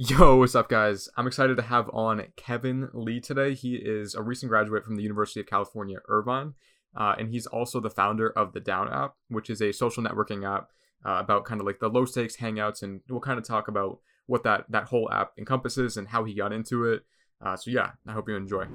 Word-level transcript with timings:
Yo, 0.00 0.36
what's 0.36 0.54
up, 0.54 0.68
guys? 0.68 1.08
I'm 1.16 1.26
excited 1.26 1.56
to 1.56 1.62
have 1.64 1.90
on 1.92 2.24
Kevin 2.36 2.88
Le 2.92 3.18
today. 3.18 3.52
He 3.52 3.74
is 3.74 4.14
a 4.14 4.22
recent 4.22 4.48
graduate 4.48 4.84
from 4.84 4.94
the 4.94 5.02
University 5.02 5.40
of 5.40 5.46
California, 5.46 5.98
Irvine, 6.06 6.54
uh, 6.96 7.16
and 7.18 7.30
he's 7.30 7.46
also 7.46 7.80
the 7.80 7.90
founder 7.90 8.30
of 8.30 8.52
the 8.52 8.60
Down 8.60 8.88
app, 8.92 9.14
which 9.26 9.50
is 9.50 9.60
a 9.60 9.72
social 9.72 10.00
networking 10.04 10.48
app 10.48 10.68
uh, 11.04 11.16
about 11.18 11.46
kind 11.46 11.60
of 11.60 11.66
like 11.66 11.80
the 11.80 11.88
low 11.88 12.04
stakes 12.04 12.36
hangouts, 12.36 12.84
and 12.84 13.00
we'll 13.08 13.18
kind 13.18 13.40
of 13.40 13.44
talk 13.44 13.66
about 13.66 13.98
what 14.26 14.44
that 14.44 14.66
that 14.68 14.84
whole 14.84 15.10
app 15.10 15.32
encompasses 15.36 15.96
and 15.96 16.06
how 16.06 16.22
he 16.22 16.32
got 16.32 16.52
into 16.52 16.84
it. 16.84 17.02
Uh, 17.44 17.56
so 17.56 17.68
yeah, 17.68 17.90
I 18.06 18.12
hope 18.12 18.28
you 18.28 18.36
enjoy. 18.36 18.66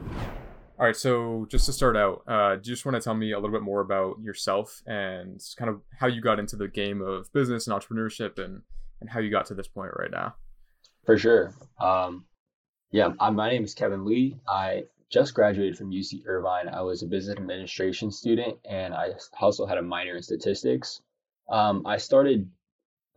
All 0.78 0.86
right, 0.86 0.94
so 0.94 1.48
just 1.50 1.66
to 1.68 1.72
start 1.72 1.96
out, 1.96 2.24
uh, 2.28 2.58
do 2.58 2.70
you 2.70 2.76
just 2.76 2.86
want 2.86 2.98
to 2.98 3.02
tell 3.02 3.16
me 3.16 3.32
a 3.32 3.40
little 3.40 3.56
bit 3.56 3.64
more 3.64 3.80
about 3.80 4.20
yourself 4.22 4.82
and 4.86 5.42
kind 5.58 5.70
of 5.70 5.80
how 5.98 6.08
you 6.08 6.20
got 6.20 6.38
into 6.38 6.58
the 6.58 6.68
game 6.68 7.02
of 7.02 7.32
business 7.32 7.66
and 7.66 7.82
entrepreneurship 7.82 8.44
and 8.44 8.64
and 9.00 9.10
how 9.10 9.22
you 9.22 9.32
got 9.32 9.46
to 9.46 9.54
this 9.54 9.70
point 9.70 9.94
right 9.98 10.12
now? 10.12 10.36
For 11.04 11.18
sure. 11.18 11.54
Um, 11.82 12.26
yeah, 12.92 13.10
I, 13.20 13.30
my 13.30 13.50
name 13.50 13.64
is 13.64 13.74
Kevin 13.74 14.06
Le. 14.06 14.38
I 14.48 14.86
just 15.10 15.34
graduated 15.34 15.78
from 15.78 15.92
UC 15.92 16.26
Irvine. 16.26 16.70
I 16.70 16.82
was 16.82 17.04
a 17.04 17.08
business 17.08 17.38
administration 17.38 18.10
student, 18.10 18.58
and 18.64 18.94
I 18.94 19.10
also 19.40 19.66
had 19.66 19.78
a 19.78 19.82
minor 19.82 20.16
in 20.16 20.24
statistics. 20.24 21.02
Um, 21.50 21.86
I 21.86 21.98
started 21.98 22.50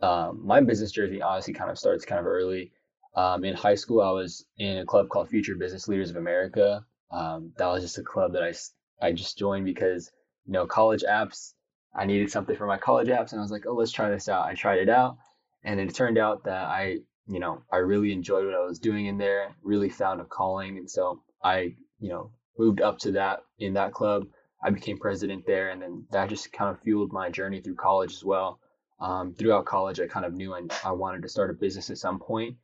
um, 0.02 0.44
my 0.44 0.60
business 0.60 0.90
journey. 0.90 1.22
Honestly, 1.22 1.54
kind 1.54 1.70
of 1.70 1.78
starts 1.78 2.04
kind 2.04 2.18
of 2.18 2.26
early. 2.26 2.72
Um, 3.14 3.44
in 3.44 3.54
high 3.54 3.76
school, 3.76 4.02
I 4.02 4.10
was 4.10 4.44
in 4.58 4.78
a 4.78 4.84
club 4.84 5.08
called 5.08 5.28
Future 5.28 5.54
Business 5.54 5.88
Leaders 5.88 6.10
of 6.10 6.16
America. 6.16 6.84
Um, 7.10 7.52
that 7.56 7.66
was 7.66 7.82
just 7.82 7.98
a 7.98 8.02
club 8.02 8.32
that 8.32 8.42
I 8.42 8.52
I 9.00 9.12
just 9.12 9.38
joined 9.38 9.64
because 9.64 10.10
you 10.44 10.52
know 10.52 10.66
college 10.66 11.04
apps. 11.08 11.54
I 11.94 12.04
needed 12.04 12.30
something 12.30 12.56
for 12.56 12.66
my 12.66 12.78
college 12.78 13.08
apps, 13.08 13.30
and 13.30 13.40
I 13.40 13.42
was 13.42 13.52
like, 13.52 13.64
oh, 13.66 13.74
let's 13.74 13.92
try 13.92 14.10
this 14.10 14.28
out. 14.28 14.44
I 14.44 14.54
tried 14.54 14.80
it 14.80 14.88
out, 14.88 15.18
and 15.62 15.78
it 15.78 15.94
turned 15.94 16.18
out 16.18 16.44
that 16.44 16.64
I 16.66 16.98
you 17.28 17.40
know, 17.40 17.62
I 17.72 17.78
really 17.78 18.12
enjoyed 18.12 18.46
what 18.46 18.54
I 18.54 18.64
was 18.64 18.78
doing 18.78 19.06
in 19.06 19.18
there, 19.18 19.54
really 19.62 19.88
found 19.88 20.20
a 20.20 20.24
calling. 20.24 20.78
And 20.78 20.90
so 20.90 21.22
I, 21.42 21.74
you 21.98 22.08
know, 22.08 22.30
moved 22.58 22.80
up 22.80 22.98
to 23.00 23.12
that 23.12 23.40
in 23.58 23.74
that 23.74 23.92
club. 23.92 24.26
I 24.62 24.70
became 24.70 24.98
president 24.98 25.44
there. 25.46 25.70
And 25.70 25.82
then 25.82 26.06
that 26.10 26.28
just 26.28 26.52
kind 26.52 26.70
of 26.70 26.80
fueled 26.82 27.12
my 27.12 27.30
journey 27.30 27.60
through 27.60 27.74
college 27.74 28.12
as 28.12 28.24
well. 28.24 28.60
Um, 29.00 29.34
throughout 29.34 29.66
college, 29.66 30.00
I 30.00 30.06
kind 30.06 30.24
of 30.24 30.34
knew 30.34 30.54
I, 30.54 30.62
I 30.84 30.92
wanted 30.92 31.22
to 31.22 31.28
start 31.28 31.50
a 31.50 31.54
business 31.54 31.90
at 31.90 31.98
some 31.98 32.18
point. 32.18 32.56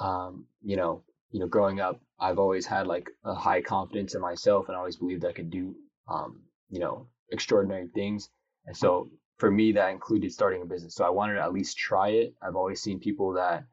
Um, 0.00 0.46
you 0.62 0.76
know, 0.76 1.02
you 1.30 1.40
know, 1.40 1.46
growing 1.46 1.80
up, 1.80 2.00
I've 2.18 2.38
always 2.38 2.64
had 2.64 2.86
like 2.86 3.10
a 3.24 3.34
high 3.34 3.60
confidence 3.60 4.14
in 4.14 4.20
myself 4.20 4.68
and 4.68 4.76
I 4.76 4.78
always 4.78 4.96
believed 4.96 5.24
I 5.24 5.32
could 5.32 5.50
do, 5.50 5.74
um, 6.08 6.42
you 6.70 6.80
know, 6.80 7.08
extraordinary 7.30 7.88
things. 7.88 8.30
And 8.66 8.76
so 8.76 9.10
for 9.38 9.50
me, 9.50 9.72
that 9.72 9.90
included 9.90 10.32
starting 10.32 10.62
a 10.62 10.66
business. 10.66 10.94
So 10.94 11.04
I 11.04 11.10
wanted 11.10 11.34
to 11.34 11.42
at 11.42 11.52
least 11.52 11.76
try 11.76 12.08
it. 12.10 12.34
I've 12.40 12.56
always 12.56 12.80
seen 12.80 13.00
people 13.00 13.34
that 13.34 13.64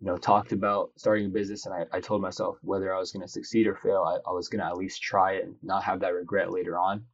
you 0.00 0.06
know, 0.06 0.16
talked 0.16 0.52
about 0.52 0.90
starting 0.96 1.26
a 1.26 1.28
business, 1.28 1.66
and 1.66 1.74
I, 1.74 1.84
I 1.96 2.00
told 2.00 2.22
myself 2.22 2.58
whether 2.62 2.94
I 2.94 2.98
was 2.98 3.10
going 3.10 3.26
to 3.26 3.32
succeed 3.32 3.66
or 3.66 3.74
fail, 3.74 4.02
I, 4.04 4.28
I 4.28 4.32
was 4.32 4.48
going 4.48 4.60
to 4.60 4.66
at 4.66 4.76
least 4.76 5.02
try 5.02 5.32
it 5.32 5.44
and 5.44 5.56
not 5.62 5.82
have 5.84 6.00
that 6.00 6.14
regret 6.14 6.52
later 6.52 6.78
on. 6.78 7.04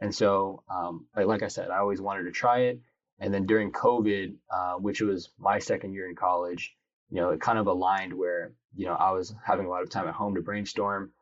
And 0.00 0.12
so, 0.12 0.62
um, 0.68 1.06
like, 1.16 1.26
like 1.26 1.42
I 1.42 1.48
said, 1.48 1.70
I 1.70 1.78
always 1.78 2.00
wanted 2.00 2.24
to 2.24 2.32
try 2.32 2.60
it. 2.60 2.80
And 3.20 3.32
then 3.32 3.46
during 3.46 3.70
COVID, 3.70 4.34
uh, 4.50 4.74
which 4.74 5.00
was 5.00 5.30
my 5.38 5.60
second 5.60 5.94
year 5.94 6.08
in 6.08 6.16
college, 6.16 6.74
you 7.10 7.20
know, 7.20 7.30
it 7.30 7.40
kind 7.40 7.58
of 7.58 7.68
aligned 7.68 8.12
where, 8.12 8.52
you 8.74 8.86
know, 8.86 8.94
I 8.94 9.12
was 9.12 9.32
having 9.46 9.66
a 9.66 9.68
lot 9.68 9.82
of 9.82 9.90
time 9.90 10.08
at 10.08 10.14
home 10.14 10.34
to 10.34 10.42
brainstorm. 10.42 11.12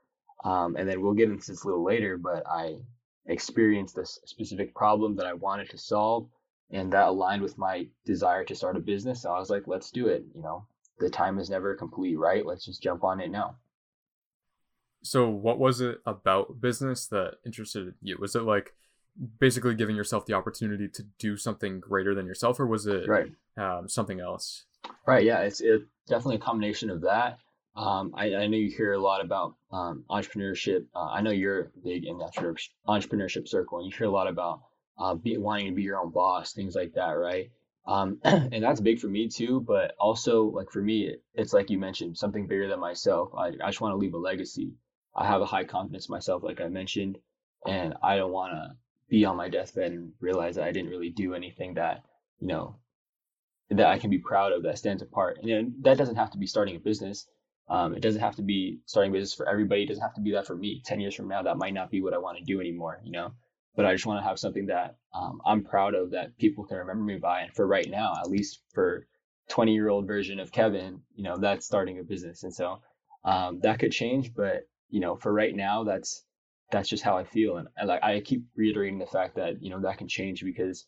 Um, 0.44 0.77
and 0.77 0.88
then 0.88 1.02
we'll 1.02 1.12
get 1.12 1.28
into 1.30 1.46
this 1.46 1.62
a 1.62 1.66
little 1.66 1.84
later, 1.84 2.16
but 2.16 2.44
I 2.46 2.78
experienced 3.27 3.94
this 3.94 4.18
specific 4.24 4.74
problem 4.74 5.16
that 5.16 5.27
I 5.27 5.34
wanted 5.34 5.68
to 5.70 5.78
solve. 5.78 6.28
And 6.70 6.90
that 6.94 7.08
aligned 7.08 7.42
with 7.42 7.58
my 7.58 7.86
desire 8.06 8.44
to 8.44 8.55
start 8.55 8.77
a 8.77 8.80
business. 8.80 9.20
So 9.22 9.30
I 9.30 9.38
was 9.38 9.50
like, 9.50 9.64
let's 9.66 9.90
do 9.90 10.08
it. 10.08 10.24
You 10.34 10.42
know, 10.42 10.66
the 11.03 11.11
time 11.11 11.39
is 11.39 11.50
never 11.50 11.75
complete, 11.75 12.17
right? 12.17 12.47
Let's 12.47 12.64
just 12.64 12.83
jump 12.83 13.05
on 13.05 13.20
it 13.20 13.31
now. 13.31 13.56
So, 15.03 15.28
what 15.28 15.58
was 15.58 15.81
it 15.81 15.98
about 16.06 16.61
business 16.61 17.06
that 17.08 17.34
interested 17.45 17.95
you? 18.03 18.17
Was 18.20 18.36
it 18.36 18.42
like 18.42 18.72
basically 19.39 19.74
giving 19.74 19.96
yourself 19.96 20.27
the 20.27 20.35
opportunity 20.35 20.89
to 20.89 21.02
do 21.18 21.36
something 21.36 21.80
greater 21.80 22.14
than 22.14 22.27
yourself, 22.27 22.61
or 22.61 22.67
was 22.67 22.86
it 22.86 23.08
right. 23.08 23.33
um, 23.57 23.89
something 23.89 24.20
else? 24.20 24.64
Right. 25.07 25.24
Yeah, 25.24 25.40
it's 25.40 25.61
it, 25.61 25.83
definitely 26.07 26.36
a 26.36 26.40
combination 26.40 26.89
of 26.90 27.01
that. 27.02 27.39
Um, 27.74 28.13
I, 28.14 28.34
I, 28.34 28.46
know 28.48 28.58
you 28.58 28.70
hear 28.70 28.92
a 28.92 28.98
lot 28.98 29.24
about 29.24 29.55
um, 29.73 30.05
entrepreneurship. 30.11 30.84
Uh, 30.95 31.07
I 31.07 31.23
know 31.23 31.30
you're 31.30 31.73
big 31.83 32.05
in 32.05 32.19
that 32.19 32.34
entrepreneurship 32.86 33.48
circle, 33.48 33.79
and 33.79 33.86
you 33.90 33.96
hear 33.96 34.08
a 34.08 34.11
lot 34.11 34.29
about 34.29 34.61
uh, 34.98 35.14
be, 35.14 35.39
wanting 35.39 35.67
to 35.69 35.73
be 35.73 35.83
your 35.83 35.98
own 35.98 36.11
boss, 36.11 36.52
things 36.52 36.74
like 36.74 36.92
that, 36.95 37.13
right? 37.13 37.51
Um, 37.87 38.19
and 38.25 38.63
that's 38.63 38.81
big 38.81 39.01
for 39.01 39.09
me 39.09 39.29
too. 39.29 39.61
But 39.61 39.95
also, 39.98 40.45
like 40.45 40.70
for 40.70 40.83
me, 40.83 41.17
it's 41.35 41.53
like 41.53 41.70
you 41.70 41.79
mentioned, 41.79 42.17
something 42.17 42.47
bigger 42.47 42.69
than 42.69 42.81
myself. 42.81 43.31
I, 43.37 43.48
I 43.63 43.69
just 43.69 43.81
want 43.81 43.93
to 43.93 43.98
leave 43.98 44.15
a 44.15 44.19
legacy. 44.19 44.75
I 45.15 45.27
have 45.27 45.43
a 45.43 45.47
high 45.47 45.65
confidence 45.65 46.09
in 46.09 46.13
myself, 46.13 46.43
like 46.43 46.61
I 46.61 46.69
mentioned, 46.69 47.19
and 47.67 47.95
I 48.03 48.17
don't 48.17 48.33
want 48.33 48.53
to 48.55 48.77
be 49.09 49.25
on 49.27 49.37
my 49.37 49.48
deathbed 49.48 49.93
and 49.93 50.13
realize 50.20 50.57
that 50.57 50.65
I 50.65 50.73
didn't 50.73 50.91
really 50.91 51.11
do 51.11 51.35
anything 51.35 51.75
that 51.75 52.03
you 52.41 52.48
know 52.48 52.77
that 53.70 53.87
I 53.87 53.99
can 53.99 54.11
be 54.11 54.19
proud 54.19 54.53
of 54.53 54.63
that 54.64 54.79
stands 54.79 55.03
apart. 55.03 55.39
And 55.43 55.75
that 55.83 55.99
doesn't 55.99 56.17
have 56.17 56.31
to 56.33 56.39
be 56.39 56.47
starting 56.47 56.77
a 56.77 56.81
business. 56.81 57.27
Um, 57.69 57.95
it 57.95 58.01
doesn't 58.01 58.20
have 58.20 58.37
to 58.37 58.43
be 58.43 58.81
starting 58.87 59.13
business 59.13 59.35
for 59.35 59.49
everybody. 59.49 59.83
It 59.83 59.87
doesn't 59.87 60.03
have 60.03 60.14
to 60.14 60.20
be 60.20 60.33
that 60.33 60.47
for 60.47 60.57
me. 60.57 60.83
Ten 60.85 61.01
years 61.01 61.14
from 61.14 61.29
now, 61.29 61.43
that 61.43 61.57
might 61.57 61.75
not 61.75 61.91
be 61.91 62.03
what 62.03 62.14
I 62.14 62.19
want 62.19 62.39
to 62.39 62.45
do 62.45 62.61
anymore. 62.61 63.01
You 63.05 63.13
know 63.13 63.33
but 63.77 63.86
I 63.86 63.92
just 63.92 64.06
want 64.06 64.20
to 64.20 64.28
have 64.28 64.38
something 64.38 64.66
that 64.66 64.96
um, 65.14 65.40
I'm 65.44 65.64
proud 65.64 65.94
of 65.94 66.10
that 66.10 66.36
people 66.38 66.64
can 66.64 66.78
remember 66.78 67.05
me 67.05 67.18
by. 67.18 67.40
And 67.42 67.55
for 67.55 67.66
right 67.66 67.88
now, 67.88 68.14
at 68.20 68.30
least 68.30 68.60
for 68.74 69.06
20 69.48 69.72
year 69.72 69.88
old 69.88 70.06
version 70.06 70.40
of 70.40 70.52
Kevin, 70.52 71.00
you 71.14 71.24
know, 71.24 71.38
that's 71.38 71.66
starting 71.66 71.98
a 71.98 72.02
business. 72.02 72.42
And 72.42 72.55
so 72.55 72.80
um, 73.24 73.60
that 73.62 73.78
could 73.78 73.92
change, 73.92 74.34
but 74.34 74.66
you 74.90 75.00
know, 75.00 75.16
for 75.16 75.33
right 75.33 75.55
now, 75.55 75.84
that's 75.84 76.24
that's 76.70 76.88
just 76.88 77.02
how 77.02 77.16
I 77.16 77.24
feel. 77.24 77.56
And, 77.56 77.68
like 77.86 78.02
I 78.02 78.20
keep 78.20 78.44
reiterating 78.56 78.98
the 78.98 79.06
fact 79.06 79.36
that 79.36 79.62
you 79.62 79.70
know 79.70 79.80
that 79.80 79.98
can 79.98 80.08
change 80.08 80.44
because 80.44 80.86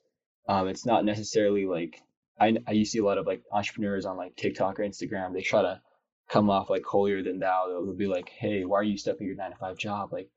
um, 0.49 0.69
it's 0.69 0.87
not 0.87 1.05
necessarily 1.05 1.67
like 1.67 2.03
I 2.41 2.57
I 2.67 2.83
see 2.83 2.99
a 2.99 3.05
lot 3.05 3.19
of 3.19 3.27
like 3.27 3.43
entrepreneurs 3.51 4.05
on 4.05 4.17
like 4.17 4.37
TikTok 4.37 4.79
or 4.79 4.85
Instagram. 4.85 5.33
They 5.33 5.41
try 5.41 5.63
to 5.63 5.81
come 6.29 6.51
off 6.51 6.71
like 6.71 6.85
holier 6.85 7.23
than 7.23 7.39
thou. 7.39 7.67
They'll, 7.69 7.85
they'll 7.87 7.95
be 7.97 8.07
like, 8.07 8.29
hey, 8.29 8.65
why 8.65 8.79
are 8.79 8.83
you 8.83 8.99
stuck 8.99 9.21
your 9.21 9.37
nine 9.37 9.51
to 9.51 9.57
five 9.57 9.79
job? 9.79 10.13
Like 10.13 10.29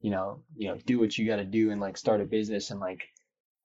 you 0.00 0.10
know, 0.10 0.40
you 0.56 0.68
know, 0.68 0.78
do 0.84 0.98
what 0.98 1.16
you 1.16 1.26
got 1.26 1.36
to 1.36 1.44
do 1.44 1.70
and 1.70 1.80
like 1.80 1.96
start 1.96 2.20
a 2.20 2.24
business 2.24 2.70
and 2.70 2.80
like 2.80 3.02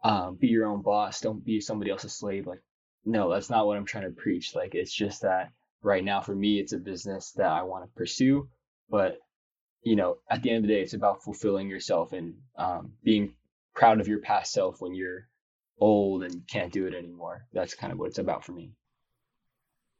um, 0.03 0.35
be 0.35 0.47
your 0.47 0.67
own 0.67 0.81
boss. 0.81 1.21
Don't 1.21 1.43
be 1.43 1.59
somebody 1.59 1.91
else's 1.91 2.13
slave. 2.13 2.47
Like, 2.47 2.61
no, 3.05 3.31
that's 3.31 3.49
not 3.49 3.67
what 3.67 3.77
I'm 3.77 3.85
trying 3.85 4.05
to 4.05 4.21
preach. 4.21 4.55
Like, 4.55 4.75
it's 4.75 4.93
just 4.93 5.21
that 5.21 5.51
right 5.83 6.03
now 6.03 6.21
for 6.21 6.35
me, 6.35 6.59
it's 6.59 6.73
a 6.73 6.77
business 6.77 7.31
that 7.33 7.49
I 7.49 7.63
want 7.63 7.83
to 7.85 7.97
pursue. 7.97 8.49
But 8.89 9.19
you 9.83 9.95
know, 9.95 10.17
at 10.29 10.43
the 10.43 10.49
end 10.49 10.63
of 10.63 10.67
the 10.67 10.75
day, 10.75 10.81
it's 10.81 10.93
about 10.93 11.23
fulfilling 11.23 11.69
yourself 11.69 12.13
and 12.13 12.35
um, 12.57 12.93
being 13.03 13.33
proud 13.73 13.99
of 13.99 14.07
your 14.07 14.19
past 14.19 14.53
self 14.53 14.79
when 14.79 14.93
you're 14.93 15.27
old 15.79 16.23
and 16.23 16.47
can't 16.47 16.71
do 16.71 16.85
it 16.85 16.93
anymore. 16.93 17.45
That's 17.53 17.73
kind 17.73 17.91
of 17.91 17.97
what 17.97 18.09
it's 18.09 18.19
about 18.19 18.45
for 18.45 18.51
me. 18.51 18.73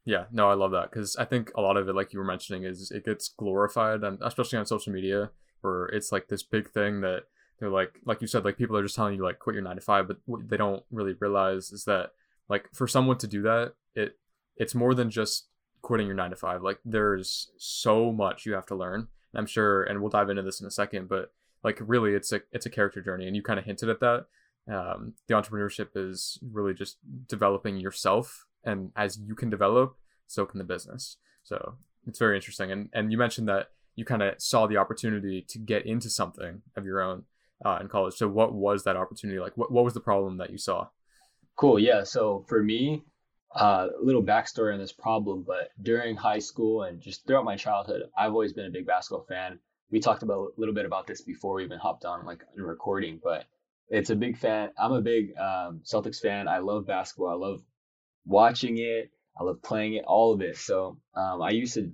Yeah, 0.06 0.26
no, 0.32 0.50
I 0.50 0.54
love 0.54 0.72
that 0.72 0.92
because 0.92 1.16
I 1.16 1.26
think 1.26 1.52
a 1.56 1.62
lot 1.62 1.78
of 1.78 1.88
it, 1.88 1.96
like 1.96 2.14
you 2.14 2.20
were 2.20 2.26
mentioning, 2.26 2.64
is 2.64 2.92
it 2.92 3.06
gets 3.06 3.30
glorified, 3.30 4.04
and 4.04 4.20
especially 4.22 4.58
on 4.58 4.66
social 4.66 4.94
media 4.94 5.32
where 5.62 5.86
it's 5.86 6.12
like 6.12 6.28
this 6.28 6.44
big 6.44 6.70
thing 6.70 7.02
that 7.02 7.24
they're 7.60 7.70
like 7.70 8.00
like 8.06 8.22
you 8.22 8.28
said 8.28 8.44
like 8.44 8.58
people 8.58 8.76
are 8.76 8.84
just 8.84 8.96
telling 8.96 9.16
you 9.16 9.24
like 9.24 9.40
quit 9.40 9.54
your 9.54 9.64
9 9.64 9.76
to 9.76 9.82
5 9.82 10.08
but 10.08 10.18
what 10.26 10.50
they 10.50 10.58
don't 10.58 10.84
really 10.92 11.16
realize 11.20 11.72
is 11.72 11.86
that 11.86 12.12
like 12.50 12.68
for 12.74 12.88
someone 12.88 13.18
to 13.20 13.28
do 13.28 13.42
that 13.44 13.74
it 13.96 14.18
it's 14.58 14.76
more 14.76 14.94
than 14.94 15.10
just 15.10 15.48
quitting 15.82 16.08
your 16.08 16.16
9 16.16 16.32
to 16.32 16.36
5 16.36 16.62
like 16.64 16.80
there's 16.84 17.52
so 17.58 18.12
much 18.12 18.46
you 18.46 18.54
have 18.54 18.66
to 18.68 18.76
learn. 18.76 19.08
And 19.34 19.40
i'm 19.40 19.46
sure 19.46 19.84
and 19.84 20.02
we'll 20.02 20.10
dive 20.10 20.30
into 20.30 20.42
this 20.42 20.60
in 20.60 20.68
a 20.68 20.72
second 20.72 21.08
but 21.08 21.32
like 21.64 21.78
really 21.82 22.14
it's 22.14 22.32
a 22.32 22.42
it's 22.52 22.66
a 22.66 22.70
character 22.70 23.02
journey 23.02 23.28
and 23.28 23.36
you 23.36 23.44
kind 23.44 23.60
of 23.60 23.66
hinted 23.66 23.90
at 23.90 24.00
that. 24.00 24.26
Um, 24.72 25.14
the 25.28 25.34
entrepreneurship 25.34 25.90
is 25.96 26.40
really 26.52 26.74
just 26.74 26.98
developing 27.28 27.78
yourself 27.78 28.46
and 28.64 28.92
as 28.96 29.18
you 29.18 29.36
can 29.36 29.50
develop 29.50 29.96
so 30.28 30.46
can 30.46 30.60
the 30.60 30.64
business. 30.64 31.18
So 31.44 31.76
it's 32.08 32.20
very 32.20 32.36
interesting 32.36 32.72
and 32.72 32.90
and 32.94 33.12
you 33.12 33.18
mentioned 33.18 33.48
that 33.50 33.70
you 33.96 34.06
kind 34.06 34.24
of 34.24 34.36
saw 34.42 34.68
the 34.68 34.78
opportunity 34.78 35.46
to 35.50 35.60
get 35.60 35.86
into 35.86 36.10
something 36.10 36.62
of 36.76 36.86
your 36.86 37.02
own 37.02 37.24
uh, 37.66 37.78
in 37.82 37.88
college. 37.88 38.16
So 38.16 38.28
what 38.28 38.54
was 38.54 38.84
that 38.84 38.96
opportunity 38.96 39.40
like? 39.40 39.58
What, 39.58 39.72
what 39.72 39.84
was 39.84 39.94
the 39.94 40.00
problem 40.00 40.38
that 40.38 40.50
you 40.50 40.58
saw? 40.58 40.88
Cool. 41.56 41.80
Yeah. 41.80 42.04
So 42.04 42.46
for 42.48 42.64
me, 42.64 43.04
uh, 43.54 43.88
a 44.02 44.04
little 44.04 44.24
backstory 44.24 44.74
on 44.74 44.80
this 44.80 44.94
problem, 44.94 45.44
but 45.46 45.70
during 45.82 46.16
high 46.16 46.40
school 46.40 46.84
and 46.84 47.02
just 47.02 47.28
throughout 47.28 47.46
my 47.46 47.56
childhood, 47.56 48.04
I've 48.18 48.32
always 48.32 48.54
been 48.54 48.66
a 48.66 48.72
big 48.72 48.88
basketball 48.88 49.26
fan. 49.28 49.60
We 49.92 50.00
talked 50.00 50.24
about 50.24 50.54
a 50.58 50.60
little 50.60 50.74
bit 50.74 50.86
about 50.86 51.06
this 51.06 51.22
before 51.22 51.56
we 51.56 51.66
even 51.66 51.78
hopped 51.78 52.06
on 52.06 52.26
like 52.26 52.44
in 52.56 52.64
recording, 52.64 53.20
but 53.22 53.46
it's 53.90 54.10
a 54.10 54.16
big 54.16 54.38
fan. 54.38 54.70
I'm 54.80 54.94
a 54.94 55.02
big 55.02 55.38
um, 55.38 55.82
Celtics 55.84 56.20
fan. 56.22 56.48
I 56.48 56.60
love 56.60 56.88
basketball. 56.88 57.30
I 57.30 57.34
love 57.34 57.62
watching 58.26 58.78
it. 58.78 59.12
I 59.38 59.44
love 59.44 59.62
playing 59.62 59.96
it, 59.96 60.06
all 60.06 60.34
of 60.34 60.42
it. 60.42 60.58
So 60.58 60.98
um, 61.16 61.42
I 61.42 61.50
used 61.50 61.74
to 61.74 61.92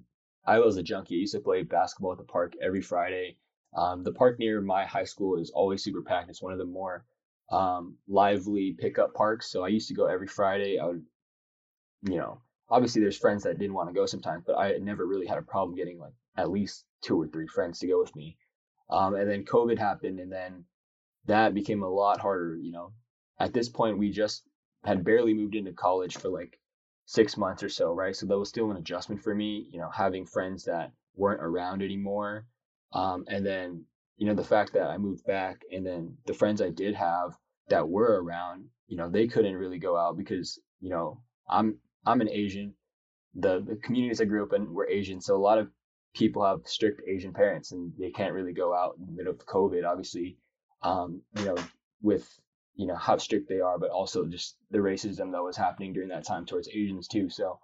I 0.47 0.59
was 0.59 0.77
a 0.77 0.83
junkie. 0.83 1.17
I 1.17 1.19
used 1.19 1.33
to 1.33 1.41
play 1.41 1.61
basketball 1.63 2.13
at 2.13 2.17
the 2.17 2.23
park 2.23 2.53
every 2.61 2.81
Friday. 2.81 3.37
Um, 3.75 4.03
the 4.03 4.13
park 4.13 4.39
near 4.39 4.61
my 4.61 4.85
high 4.85 5.03
school 5.03 5.37
is 5.37 5.51
always 5.51 5.83
super 5.83 6.01
packed. 6.01 6.29
It's 6.29 6.41
one 6.41 6.53
of 6.53 6.57
the 6.57 6.65
more 6.65 7.05
um, 7.51 7.97
lively 8.07 8.75
pickup 8.79 9.13
parks. 9.13 9.51
So 9.51 9.63
I 9.63 9.67
used 9.67 9.89
to 9.89 9.93
go 9.93 10.07
every 10.07 10.27
Friday. 10.27 10.79
I 10.79 10.85
would, 10.85 11.03
you 12.03 12.17
know, 12.17 12.41
obviously 12.69 13.01
there's 13.01 13.17
friends 13.17 13.43
that 13.43 13.59
didn't 13.59 13.75
want 13.75 13.89
to 13.89 13.93
go 13.93 14.05
sometimes, 14.05 14.43
but 14.47 14.57
I 14.57 14.77
never 14.77 15.05
really 15.05 15.27
had 15.27 15.37
a 15.37 15.43
problem 15.43 15.75
getting 15.75 15.99
like 15.99 16.13
at 16.37 16.49
least 16.49 16.85
two 17.01 17.21
or 17.21 17.27
three 17.27 17.47
friends 17.47 17.79
to 17.79 17.87
go 17.87 17.99
with 17.99 18.15
me. 18.15 18.37
Um, 18.89 19.15
and 19.15 19.29
then 19.29 19.43
COVID 19.43 19.77
happened, 19.77 20.19
and 20.21 20.31
then 20.31 20.63
that 21.25 21.53
became 21.53 21.83
a 21.83 21.89
lot 21.89 22.21
harder. 22.21 22.55
You 22.55 22.71
know, 22.71 22.93
at 23.37 23.53
this 23.53 23.67
point 23.67 23.97
we 23.97 24.11
just 24.11 24.43
had 24.85 25.03
barely 25.03 25.33
moved 25.33 25.55
into 25.55 25.73
college 25.73 26.17
for 26.17 26.29
like 26.29 26.57
six 27.07 27.37
months 27.37 27.63
or 27.63 27.69
so, 27.69 27.93
right? 27.93 28.15
So 28.15 28.25
that 28.27 28.37
was 28.37 28.49
still 28.49 28.69
an 28.69 28.77
adjustment 28.77 29.23
for 29.23 29.33
me. 29.33 29.67
You 29.71 29.79
know, 29.79 29.89
having 29.89 30.25
friends 30.25 30.65
that 30.65 30.91
weren't 31.15 31.41
around 31.41 31.81
anymore, 31.81 32.45
um, 32.93 33.25
and 33.27 33.43
then 33.43 33.85
you 34.17 34.27
know 34.27 34.35
the 34.35 34.43
fact 34.43 34.73
that 34.73 34.89
I 34.89 34.97
moved 34.97 35.25
back, 35.25 35.61
and 35.71 35.85
then 35.85 36.17
the 36.27 36.33
friends 36.33 36.61
I 36.61 36.69
did 36.69 36.93
have 36.93 37.35
that 37.69 37.89
were 37.89 38.21
around, 38.21 38.65
you 38.87 38.97
know, 38.97 39.09
they 39.09 39.27
couldn't 39.27 39.55
really 39.55 39.79
go 39.79 39.97
out 39.97 40.17
because 40.17 40.59
you 40.79 40.89
know 40.89 41.21
I'm 41.49 41.79
I'm 42.05 42.21
an 42.21 42.29
Asian. 42.29 42.73
The 43.35 43.63
the 43.65 43.77
communities 43.77 44.21
I 44.21 44.25
grew 44.25 44.43
up 44.43 44.53
in 44.53 44.73
were 44.73 44.87
Asian, 44.87 45.21
so 45.21 45.35
a 45.35 45.45
lot 45.49 45.59
of 45.59 45.69
people 46.13 46.43
have 46.43 46.61
strict 46.65 47.01
Asian 47.07 47.31
parents 47.31 47.71
and 47.71 47.93
they 47.99 48.09
can't 48.09 48.33
really 48.33 48.53
go 48.53 48.73
out 48.73 48.95
in 48.99 49.05
the 49.05 49.11
middle 49.11 49.33
of 49.33 49.45
COVID, 49.45 49.85
obviously. 49.85 50.37
Um, 50.81 51.21
you 51.37 51.45
know, 51.45 51.55
with 52.01 52.27
you 52.77 52.87
know 52.87 52.95
how 52.95 53.17
strict 53.17 53.49
they 53.49 53.59
are, 53.59 53.77
but 53.77 53.89
also 53.89 54.25
just 54.25 54.55
the 54.71 54.77
racism 54.77 55.31
that 55.31 55.43
was 55.43 55.57
happening 55.57 55.93
during 55.93 56.09
that 56.09 56.25
time 56.25 56.45
towards 56.45 56.69
Asians 56.69 57.07
too. 57.07 57.29
So 57.29 57.59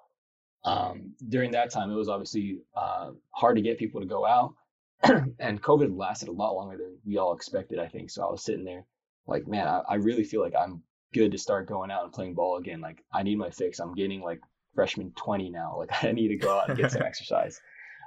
um, 0.66 1.14
during 1.30 1.52
that 1.52 1.72
time, 1.72 1.92
it 1.92 1.96
was 1.96 2.10
obviously 2.10 2.60
uh, 2.76 3.12
hard 3.32 3.56
to 3.56 3.62
get 3.62 3.78
people 3.78 4.02
to 4.02 4.08
go 4.08 4.26
out, 4.26 4.56
and 5.40 5.62
COVID 5.62 5.98
lasted 5.98 6.30
a 6.30 6.34
lot 6.34 6.56
longer 6.56 6.78
than 6.78 6.98
we 7.06 7.18
all 7.18 7.34
expected. 7.34 7.80
I 7.80 7.88
think 7.88 8.10
so. 8.10 8.28
I 8.28 8.32
was 8.32 8.44
sitting 8.44 8.66
there 8.66 8.86
like, 9.28 9.48
man, 9.48 9.68
I, 9.68 9.82
I 9.88 9.96
really 9.96 10.24
feel 10.24 10.42
like 10.42 10.56
I'm 10.60 10.82
good 11.14 11.32
to 11.32 11.38
start 11.38 11.68
going 11.68 11.92
out 11.92 12.04
and 12.04 12.14
playing 12.14 12.34
ball 12.34 12.58
again. 12.58 12.82
Like 12.82 13.04
I 13.12 13.24
need 13.24 13.38
my 13.38 13.50
fix. 13.50 13.80
I'm 13.80 13.94
getting 13.94 14.22
like 14.22 14.42
freshman 14.76 15.12
20 15.16 15.50
now. 15.50 15.76
Like 15.78 15.92
I 16.04 16.12
need 16.12 16.30
to 16.30 16.36
go 16.36 16.60
out 16.60 16.70
and 16.70 16.78
get 16.78 16.92
some 16.92 17.02
exercise. 17.06 17.60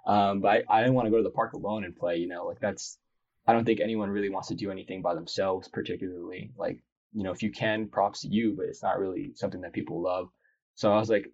Um, 0.06 0.40
but 0.40 0.48
I, 0.48 0.62
I 0.68 0.80
didn't 0.80 0.94
want 0.94 1.06
to 1.06 1.10
go 1.10 1.16
to 1.16 1.22
the 1.22 1.30
park 1.30 1.54
alone 1.54 1.84
and 1.84 1.96
play, 1.96 2.16
you 2.16 2.28
know, 2.28 2.46
like 2.46 2.60
that's, 2.60 2.98
I 3.46 3.52
don't 3.52 3.64
think 3.64 3.80
anyone 3.80 4.10
really 4.10 4.28
wants 4.28 4.48
to 4.48 4.54
do 4.54 4.70
anything 4.70 5.02
by 5.02 5.14
themselves, 5.14 5.68
particularly. 5.68 6.50
Like, 6.56 6.80
you 7.12 7.22
know, 7.22 7.32
if 7.32 7.42
you 7.42 7.50
can, 7.50 7.88
props 7.88 8.22
to 8.22 8.28
you, 8.28 8.54
but 8.56 8.66
it's 8.66 8.82
not 8.82 8.98
really 8.98 9.32
something 9.34 9.60
that 9.62 9.72
people 9.72 10.02
love. 10.02 10.28
So 10.74 10.92
I 10.92 10.98
was 10.98 11.10
like, 11.10 11.26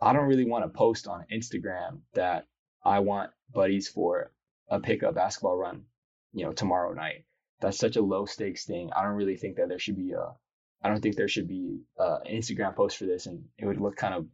I 0.00 0.12
don't 0.12 0.26
really 0.26 0.46
want 0.46 0.64
to 0.64 0.76
post 0.76 1.06
on 1.06 1.24
Instagram 1.32 2.00
that 2.14 2.46
I 2.84 3.00
want 3.00 3.30
buddies 3.52 3.88
for 3.88 4.32
a 4.68 4.80
pickup 4.80 5.14
basketball 5.14 5.56
run, 5.56 5.84
you 6.32 6.44
know, 6.44 6.52
tomorrow 6.52 6.92
night. 6.92 7.24
That's 7.60 7.78
such 7.78 7.96
a 7.96 8.02
low 8.02 8.26
stakes 8.26 8.64
thing. 8.64 8.90
I 8.94 9.02
don't 9.02 9.16
really 9.16 9.36
think 9.36 9.56
that 9.56 9.68
there 9.68 9.78
should 9.78 9.96
be 9.96 10.12
a 10.12 10.34
I 10.82 10.88
don't 10.88 11.00
think 11.00 11.16
there 11.16 11.28
should 11.28 11.48
be 11.48 11.80
an 11.98 12.20
Instagram 12.30 12.76
post 12.76 12.98
for 12.98 13.04
this, 13.04 13.26
and 13.26 13.44
it 13.58 13.66
would 13.66 13.80
look 13.80 13.96
kind 13.96 14.14
of, 14.14 14.26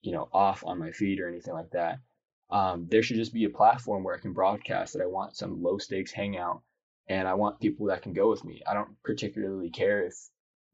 you 0.00 0.12
know, 0.12 0.28
off 0.32 0.64
on 0.66 0.78
my 0.78 0.90
feed 0.90 1.20
or 1.20 1.28
anything 1.28 1.54
like 1.54 1.70
that. 1.70 2.00
Um, 2.50 2.88
there 2.90 3.02
should 3.02 3.16
just 3.16 3.32
be 3.32 3.44
a 3.44 3.50
platform 3.50 4.02
where 4.02 4.14
I 4.14 4.20
can 4.20 4.32
broadcast 4.32 4.92
that 4.92 5.02
I 5.02 5.06
want 5.06 5.36
some 5.36 5.62
low 5.62 5.78
stakes 5.78 6.12
hangout, 6.12 6.62
and 7.12 7.28
I 7.28 7.34
want 7.34 7.60
people 7.60 7.86
that 7.86 8.00
can 8.00 8.14
go 8.14 8.30
with 8.30 8.42
me. 8.42 8.62
I 8.66 8.72
don't 8.72 8.90
particularly 9.02 9.68
care 9.68 10.06
if 10.06 10.14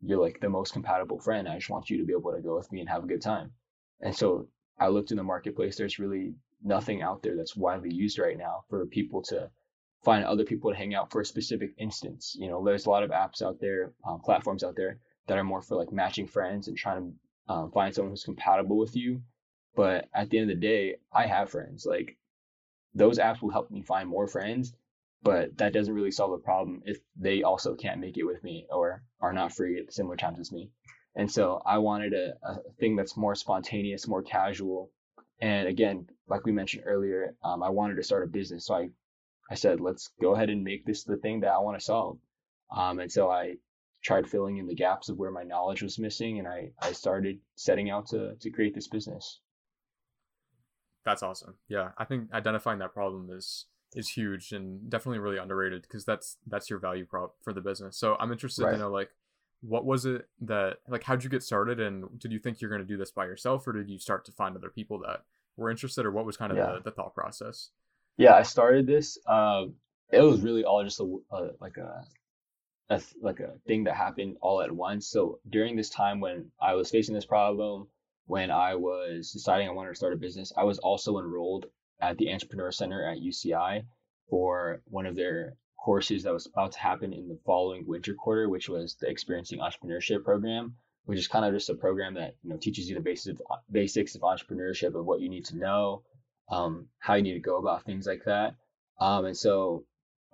you're 0.01 0.21
like 0.21 0.39
the 0.41 0.49
most 0.49 0.73
compatible 0.73 1.19
friend. 1.19 1.49
I 1.49 1.57
just 1.57 1.69
want 1.69 1.91
you 1.91 1.99
to 1.99 2.05
be 2.05 2.13
able 2.13 2.33
to 2.33 2.41
go 2.41 2.55
with 2.55 2.71
me 2.71 2.79
and 2.79 2.89
have 2.89 3.03
a 3.03 3.09
good 3.09 3.23
time. 3.23 3.51
And 4.01 4.15
so 4.15 4.47
I 4.79 4.87
looked 4.89 5.11
in 5.11 5.17
the 5.17 5.25
marketplace. 5.25 5.77
There's 5.77 5.99
really 5.99 6.35
nothing 6.63 7.03
out 7.03 7.23
there 7.23 7.37
that's 7.37 7.57
widely 7.57 7.93
used 7.93 8.21
right 8.21 8.39
now 8.39 8.63
for 8.71 8.87
people 8.87 9.21
to 9.23 9.51
find 10.05 10.25
other 10.25 10.45
people 10.45 10.71
to 10.71 10.77
hang 10.77 10.95
out 10.95 11.11
for 11.11 11.21
a 11.21 11.27
specific 11.27 11.75
instance. 11.77 12.37
You 12.39 12.49
know, 12.49 12.65
there's 12.65 12.87
a 12.87 12.91
lot 12.91 13.03
of 13.03 13.11
apps 13.11 13.43
out 13.43 13.59
there, 13.61 13.93
uh, 14.09 14.19
platforms 14.19 14.63
out 14.63 14.77
there 14.77 15.01
that 15.27 15.39
are 15.39 15.45
more 15.45 15.61
for 15.61 15.77
like 15.77 15.91
matching 15.91 16.29
friends 16.29 16.69
and 16.69 16.77
trying 16.77 17.13
to 17.49 17.53
um, 17.53 17.73
find 17.73 17.93
someone 17.93 18.13
who's 18.13 18.23
compatible 18.23 18.79
with 18.79 18.95
you. 18.95 19.21
But 19.75 20.09
at 20.15 20.31
the 20.31 20.39
end 20.39 20.51
of 20.53 20.61
the 20.61 20.67
day, 20.67 20.99
I 21.13 21.27
have 21.27 21.51
friends. 21.51 21.85
Like 21.85 22.17
those 22.95 23.19
apps 23.19 23.43
will 23.43 23.51
help 23.51 23.73
me 23.73 23.83
find 23.83 24.09
more 24.09 24.29
friends, 24.29 24.73
but 25.23 25.57
that 25.59 25.73
doesn't 25.73 25.95
really 25.95 26.11
solve 26.11 26.31
the 26.31 26.39
problem 26.39 26.83
if 26.85 26.99
they 27.17 27.43
also 27.43 27.75
can't 27.75 28.01
make 28.01 28.17
it 28.17 28.25
with 28.25 28.43
me 28.43 28.67
or 28.71 29.03
are 29.21 29.33
not 29.33 29.53
free 29.53 29.79
at 29.81 29.93
similar 29.93 30.17
times 30.17 30.39
as 30.39 30.53
me. 30.53 30.71
And 31.17 31.31
so 31.31 31.61
I 31.67 31.79
wanted 31.79 32.15
a, 32.15 32.35
a 32.43 32.59
thing 32.79 32.95
that's 32.95 33.17
more 33.17 33.35
spontaneous, 33.35 34.07
more 34.07 34.23
casual. 34.23 34.93
And 35.41 35.67
again, 35.67 36.07
like 36.29 36.45
we 36.45 36.53
mentioned 36.53 36.85
earlier, 36.87 37.35
um, 37.43 37.63
I 37.63 37.71
wanted 37.71 37.97
to 37.97 38.03
start 38.03 38.23
a 38.23 38.29
business. 38.29 38.67
So 38.67 38.75
I, 38.75 38.89
I 39.51 39.55
said, 39.55 39.81
let's 39.81 40.11
go 40.21 40.35
ahead 40.35 40.51
and 40.51 40.63
make 40.63 40.85
this 40.85 41.05
the 41.05 41.17
thing 41.17 41.41
that 41.41 41.53
I 41.53 41.59
want 41.59 41.79
to 41.79 41.85
solve. 41.85 42.19
Um, 42.75 43.01
and 43.01 43.11
so 43.11 43.31
I 43.31 43.55
tried 44.03 44.29
filling 44.29 44.59
in 44.59 44.67
the 44.67 44.75
gaps 44.75 45.09
of 45.09 45.19
where 45.19 45.31
my 45.31 45.43
knowledge 45.43 45.83
was 45.83 45.99
missing, 45.99 46.39
and 46.39 46.47
I, 46.47 46.71
I 46.81 46.93
started 46.93 47.41
setting 47.57 47.91
out 47.91 48.07
to, 48.09 48.35
to 48.41 48.51
create 48.51 48.75
this 48.75 48.89
business. 48.89 49.41
That's 51.05 51.23
awesome. 51.23 51.55
Yeah, 51.69 51.91
I 51.97 52.05
think 52.05 52.33
identifying 52.33 52.79
that 52.81 52.95
problem 52.95 53.31
is 53.33 53.67
is 53.95 54.11
huge 54.11 54.53
and 54.53 54.89
definitely 54.91 55.19
really 55.19 55.39
underrated 55.39 55.83
because 55.83 56.05
that's 56.05 56.37
that's 56.47 56.69
your 56.69 56.79
value 56.79 57.05
prop 57.05 57.35
for 57.43 57.53
the 57.53 57.61
business. 57.61 57.97
So 57.97 58.17
I'm 58.21 58.33
interested 58.33 58.65
right. 58.65 58.73
to 58.73 58.79
know 58.79 58.91
like 58.91 59.11
what 59.61 59.85
was 59.85 60.05
it 60.05 60.29
that 60.41 60.79
like 60.89 61.03
how'd 61.03 61.25
you 61.25 61.31
get 61.31 61.43
started 61.43 61.81
and 61.81 62.07
did 62.19 62.33
you 62.33 62.39
think 62.39 62.61
you're 62.61 62.71
going 62.71 62.83
to 62.83 62.87
do 62.87 62.97
this 62.97 63.11
by 63.11 63.25
yourself 63.25 63.67
or 63.67 63.73
did 63.73 63.89
you 63.89 63.99
start 63.99 64.25
to 64.25 64.33
find 64.33 64.57
other 64.57 64.71
people 64.71 65.01
that 65.01 65.25
were 65.57 65.71
interested 65.71 66.07
or 66.07 66.13
what 66.13 66.25
was 66.25 66.37
kind 66.37 66.53
of 66.53 66.59
yeah. 66.59 66.75
the, 66.75 66.81
the 66.85 66.91
thought 66.91 67.15
process? 67.15 67.71
Yeah, 68.17 68.35
I 68.35 68.43
started 68.43 68.87
this. 68.87 69.19
Um, 69.27 69.75
it 70.11 70.21
was 70.21 70.41
really 70.41 70.65
all 70.65 70.83
just 70.85 71.01
a, 71.01 71.19
a 71.31 71.51
like 71.61 71.77
a 71.77 72.05
a 72.91 73.03
like 73.21 73.41
a 73.41 73.55
thing 73.67 73.85
that 73.85 73.95
happened 73.95 74.37
all 74.41 74.63
at 74.63 74.73
once. 74.73 75.07
So 75.09 75.41
during 75.49 75.77
this 75.77 75.91
time 75.91 76.21
when 76.21 76.51
I 76.61 76.75
was 76.75 76.91
facing 76.91 77.15
this 77.15 77.27
problem, 77.27 77.89
when 78.27 78.51
I 78.51 78.75
was 78.75 79.33
deciding 79.33 79.69
I 79.69 79.73
wanted 79.73 79.91
to 79.91 79.97
start 79.97 80.13
a 80.13 80.17
business, 80.17 80.53
I 80.57 80.65
was 80.65 80.79
also 80.79 81.19
enrolled 81.19 81.67
at 82.01 82.17
the 82.19 82.33
Entrepreneur 82.33 82.71
Center 82.71 83.05
at 83.05 83.19
UCI 83.19 83.85
for 84.29 84.83
one 84.85 85.07
of 85.07 85.17
their 85.17 85.57
courses 85.79 86.23
that 86.23 86.33
was 86.33 86.47
about 86.47 86.73
to 86.73 86.79
happen 86.79 87.13
in 87.13 87.29
the 87.29 87.39
following 87.47 87.87
winter 87.87 88.15
quarter, 88.15 88.49
which 88.49 88.69
was 88.69 88.97
the 88.97 89.09
Experiencing 89.09 89.61
Entrepreneurship 89.61 90.25
program, 90.25 90.77
which 91.05 91.19
is 91.19 91.29
kind 91.29 91.45
of 91.45 91.55
just 91.55 91.71
a 91.71 91.75
program 91.75 92.15
that 92.15 92.35
you 92.43 92.51
know 92.51 92.57
teaches 92.57 92.89
you 92.89 92.95
the 92.95 93.01
basics 93.01 93.41
of, 93.41 93.47
basics 93.71 94.15
of 94.15 94.23
entrepreneurship 94.23 94.95
of 94.95 95.07
what 95.07 95.21
you 95.21 95.29
need 95.29 95.45
to 95.47 95.57
know, 95.57 96.03
um, 96.51 96.89
how 96.99 97.15
you 97.15 97.23
need 97.23 97.35
to 97.35 97.41
go 97.41 97.59
about 97.59 97.85
things 97.85 98.07
like 98.07 98.25
that. 98.25 98.55
Um, 99.01 99.25
and 99.25 99.37
so 99.37 99.85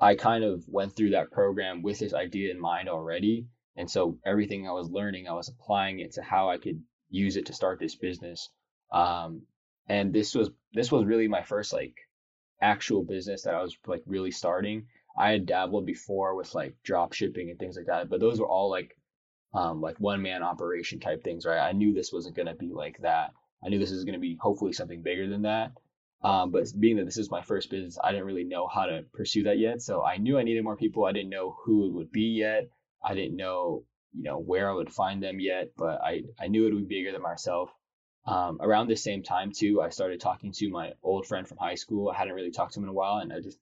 I 0.00 0.16
kind 0.16 0.44
of 0.44 0.64
went 0.68 0.96
through 0.96 1.10
that 1.10 1.30
program 1.30 1.82
with 1.82 1.98
this 1.98 2.14
idea 2.14 2.50
in 2.50 2.60
mind 2.60 2.88
already. 2.88 3.46
And 3.76 3.90
so 3.90 4.18
everything 4.24 4.68
I 4.68 4.72
was 4.72 4.90
learning, 4.90 5.28
I 5.28 5.32
was 5.34 5.48
applying 5.48 6.00
it 6.00 6.12
to 6.12 6.22
how 6.22 6.50
I 6.50 6.58
could 6.58 6.82
use 7.10 7.36
it 7.36 7.46
to 7.46 7.52
start 7.52 7.78
this 7.78 7.94
business. 7.96 8.50
Um, 8.92 9.42
and 9.88 10.12
this 10.12 10.34
was 10.34 10.50
this 10.72 10.90
was 10.90 11.04
really 11.04 11.28
my 11.28 11.42
first 11.42 11.72
like 11.72 11.94
actual 12.60 13.02
business 13.02 13.42
that 13.42 13.54
I 13.54 13.62
was 13.62 13.76
like 13.86 14.02
really 14.06 14.30
starting. 14.30 14.86
I 15.16 15.30
had 15.30 15.46
dabbled 15.46 15.86
before 15.86 16.34
with 16.34 16.54
like 16.54 16.74
drop 16.82 17.12
shipping 17.12 17.50
and 17.50 17.58
things 17.58 17.76
like 17.76 17.86
that, 17.86 18.08
but 18.08 18.20
those 18.20 18.40
were 18.40 18.48
all 18.48 18.70
like 18.70 18.96
um, 19.52 19.80
like 19.80 20.00
one 20.00 20.22
man 20.22 20.42
operation 20.42 20.98
type 20.98 21.22
things, 21.22 21.46
right? 21.46 21.60
I 21.60 21.72
knew 21.72 21.92
this 21.94 22.12
wasn't 22.12 22.36
gonna 22.36 22.54
be 22.54 22.72
like 22.72 22.98
that. 23.02 23.32
I 23.64 23.68
knew 23.68 23.78
this 23.78 23.92
was 23.92 24.04
gonna 24.04 24.18
be 24.18 24.36
hopefully 24.40 24.72
something 24.72 25.02
bigger 25.02 25.28
than 25.28 25.42
that. 25.42 25.72
Um, 26.22 26.50
but 26.50 26.66
being 26.80 26.96
that 26.96 27.04
this 27.04 27.18
is 27.18 27.30
my 27.30 27.42
first 27.42 27.70
business, 27.70 27.98
I 28.02 28.10
didn't 28.10 28.26
really 28.26 28.44
know 28.44 28.66
how 28.66 28.86
to 28.86 29.04
pursue 29.12 29.44
that 29.44 29.58
yet. 29.58 29.82
So 29.82 30.02
I 30.02 30.16
knew 30.16 30.38
I 30.38 30.42
needed 30.42 30.64
more 30.64 30.76
people. 30.76 31.04
I 31.04 31.12
didn't 31.12 31.28
know 31.28 31.56
who 31.64 31.86
it 31.86 31.92
would 31.92 32.10
be 32.10 32.38
yet. 32.38 32.68
I 33.04 33.14
didn't 33.14 33.36
know, 33.36 33.84
you 34.14 34.22
know, 34.22 34.38
where 34.38 34.70
I 34.70 34.72
would 34.72 34.90
find 34.90 35.22
them 35.22 35.38
yet, 35.38 35.72
but 35.76 36.00
I, 36.02 36.22
I 36.40 36.48
knew 36.48 36.66
it 36.66 36.72
would 36.72 36.88
be 36.88 36.96
bigger 36.96 37.12
than 37.12 37.20
myself. 37.20 37.70
Um, 38.26 38.58
around 38.60 38.88
the 38.88 38.96
same 38.96 39.22
time 39.22 39.52
too, 39.52 39.82
I 39.82 39.90
started 39.90 40.20
talking 40.20 40.52
to 40.52 40.70
my 40.70 40.92
old 41.02 41.26
friend 41.26 41.46
from 41.46 41.58
high 41.58 41.74
school. 41.74 42.08
I 42.08 42.16
hadn't 42.16 42.34
really 42.34 42.50
talked 42.50 42.74
to 42.74 42.80
him 42.80 42.84
in 42.84 42.90
a 42.90 42.94
while, 42.94 43.18
and 43.18 43.32
I 43.32 43.40
just 43.40 43.58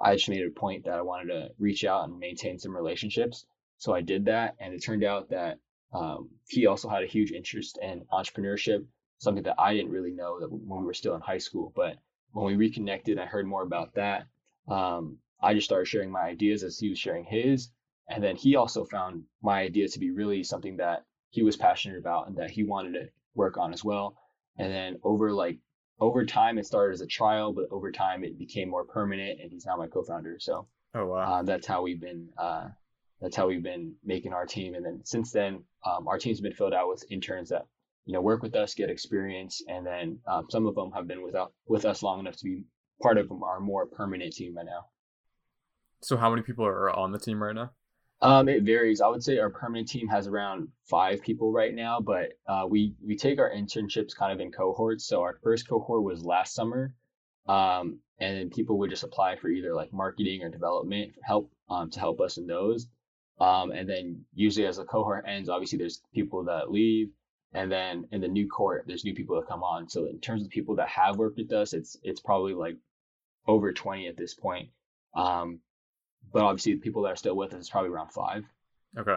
I 0.00 0.14
just 0.14 0.28
made 0.28 0.46
a 0.46 0.50
point 0.50 0.84
that 0.84 0.94
I 0.94 1.02
wanted 1.02 1.32
to 1.32 1.50
reach 1.58 1.84
out 1.84 2.08
and 2.08 2.18
maintain 2.18 2.58
some 2.58 2.76
relationships. 2.76 3.46
So 3.78 3.92
I 3.94 4.00
did 4.00 4.26
that, 4.26 4.56
and 4.60 4.72
it 4.72 4.82
turned 4.84 5.04
out 5.04 5.30
that 5.30 5.58
um, 5.92 6.30
he 6.48 6.66
also 6.66 6.88
had 6.88 7.02
a 7.02 7.06
huge 7.08 7.32
interest 7.32 7.78
in 7.82 8.04
entrepreneurship 8.12 8.86
something 9.24 9.42
that 9.44 9.58
I 9.58 9.74
didn't 9.74 9.90
really 9.90 10.12
know 10.12 10.38
that 10.40 10.52
when 10.52 10.80
we 10.80 10.86
were 10.86 10.94
still 10.94 11.14
in 11.14 11.20
high 11.20 11.38
school. 11.38 11.72
But 11.74 11.96
when 12.32 12.46
we 12.46 12.56
reconnected, 12.56 13.18
I 13.18 13.26
heard 13.26 13.46
more 13.46 13.62
about 13.62 13.94
that. 13.94 14.26
Um, 14.68 15.18
I 15.42 15.54
just 15.54 15.66
started 15.66 15.86
sharing 15.86 16.10
my 16.10 16.22
ideas 16.22 16.62
as 16.62 16.78
he 16.78 16.90
was 16.90 16.98
sharing 16.98 17.24
his. 17.24 17.70
And 18.08 18.22
then 18.22 18.36
he 18.36 18.56
also 18.56 18.84
found 18.84 19.24
my 19.42 19.60
idea 19.60 19.88
to 19.88 19.98
be 19.98 20.10
really 20.10 20.44
something 20.44 20.76
that 20.76 21.04
he 21.34 21.42
was 21.42 21.56
passionate 21.56 21.98
about 21.98 22.28
and 22.28 22.36
that 22.36 22.50
he 22.50 22.62
wanted 22.62 22.92
to 22.92 23.08
work 23.34 23.58
on 23.58 23.72
as 23.72 23.82
well. 23.84 24.16
And 24.56 24.72
then 24.72 24.98
over 25.02 25.32
like 25.32 25.58
over 26.00 26.24
time, 26.24 26.58
it 26.58 26.66
started 26.66 26.94
as 26.94 27.00
a 27.00 27.06
trial, 27.06 27.52
but 27.52 27.66
over 27.70 27.90
time 27.92 28.24
it 28.24 28.38
became 28.38 28.68
more 28.68 28.84
permanent, 28.84 29.40
and 29.40 29.50
he's 29.50 29.66
now 29.66 29.76
my 29.76 29.86
co-founder. 29.86 30.36
So 30.38 30.68
oh 30.94 31.06
wow, 31.06 31.16
uh, 31.16 31.42
that's 31.42 31.66
how 31.66 31.82
we've 31.82 32.00
been. 32.00 32.28
Uh, 32.38 32.68
that's 33.20 33.36
how 33.36 33.46
we've 33.46 33.62
been 33.62 33.94
making 34.04 34.32
our 34.32 34.44
team. 34.44 34.74
And 34.74 34.84
then 34.84 35.00
since 35.04 35.32
then, 35.32 35.62
um, 35.86 36.08
our 36.08 36.18
team's 36.18 36.40
been 36.40 36.52
filled 36.52 36.74
out 36.74 36.88
with 36.88 37.04
interns 37.10 37.48
that 37.50 37.66
you 38.06 38.12
know, 38.12 38.20
work 38.20 38.42
with 38.42 38.54
us, 38.54 38.74
get 38.74 38.90
experience, 38.90 39.62
and 39.68 39.86
then 39.86 40.18
um, 40.26 40.46
some 40.50 40.66
of 40.66 40.74
them 40.74 40.90
have 40.92 41.06
been 41.06 41.22
with, 41.22 41.34
with 41.66 41.84
us 41.84 42.02
long 42.02 42.20
enough 42.20 42.36
to 42.36 42.44
be 42.44 42.64
part 43.02 43.18
of 43.18 43.30
our 43.42 43.60
more 43.60 43.86
permanent 43.86 44.34
team 44.34 44.56
right 44.56 44.66
now. 44.66 44.86
So, 46.02 46.16
how 46.16 46.28
many 46.28 46.42
people 46.42 46.66
are 46.66 46.90
on 46.90 47.12
the 47.12 47.18
team 47.18 47.42
right 47.42 47.54
now? 47.54 47.70
Um, 48.20 48.48
it 48.48 48.62
varies. 48.62 49.00
I 49.00 49.08
would 49.08 49.22
say 49.22 49.38
our 49.38 49.50
permanent 49.50 49.88
team 49.88 50.08
has 50.08 50.26
around 50.26 50.68
five 50.84 51.22
people 51.22 51.52
right 51.52 51.74
now, 51.74 52.00
but 52.00 52.32
uh, 52.46 52.66
we 52.68 52.94
we 53.04 53.16
take 53.16 53.38
our 53.38 53.50
internships 53.50 54.16
kind 54.16 54.32
of 54.32 54.40
in 54.40 54.50
cohorts. 54.50 55.04
So 55.06 55.20
our 55.22 55.38
first 55.42 55.68
cohort 55.68 56.02
was 56.02 56.24
last 56.24 56.54
summer, 56.54 56.94
um, 57.46 57.98
and 58.18 58.38
then 58.38 58.50
people 58.50 58.78
would 58.78 58.90
just 58.90 59.04
apply 59.04 59.36
for 59.36 59.48
either 59.48 59.74
like 59.74 59.92
marketing 59.92 60.42
or 60.42 60.48
development 60.48 61.12
help 61.22 61.52
um, 61.68 61.90
to 61.90 62.00
help 62.00 62.20
us 62.20 62.38
in 62.38 62.46
those. 62.46 62.86
Um, 63.40 63.72
and 63.72 63.88
then 63.88 64.24
usually 64.32 64.66
as 64.66 64.76
the 64.76 64.84
cohort 64.84 65.24
ends, 65.28 65.48
obviously 65.48 65.78
there's 65.78 66.02
people 66.14 66.44
that 66.44 66.70
leave, 66.70 67.10
and 67.52 67.70
then 67.70 68.06
in 68.12 68.20
the 68.20 68.28
new 68.28 68.48
cohort 68.48 68.84
there's 68.86 69.04
new 69.04 69.14
people 69.14 69.36
that 69.36 69.48
come 69.48 69.62
on. 69.62 69.88
So 69.88 70.06
in 70.06 70.20
terms 70.20 70.44
of 70.44 70.50
people 70.50 70.76
that 70.76 70.88
have 70.88 71.16
worked 71.18 71.36
with 71.36 71.52
us, 71.52 71.74
it's 71.74 71.96
it's 72.02 72.20
probably 72.20 72.54
like 72.54 72.76
over 73.46 73.72
20 73.72 74.06
at 74.08 74.16
this 74.16 74.34
point. 74.34 74.70
Um, 75.14 75.60
but 76.32 76.42
obviously 76.42 76.74
the 76.74 76.80
people 76.80 77.02
that 77.02 77.12
are 77.12 77.16
still 77.16 77.36
with 77.36 77.54
us 77.54 77.62
is 77.62 77.70
probably 77.70 77.90
around 77.90 78.10
five. 78.10 78.44
Okay. 78.98 79.16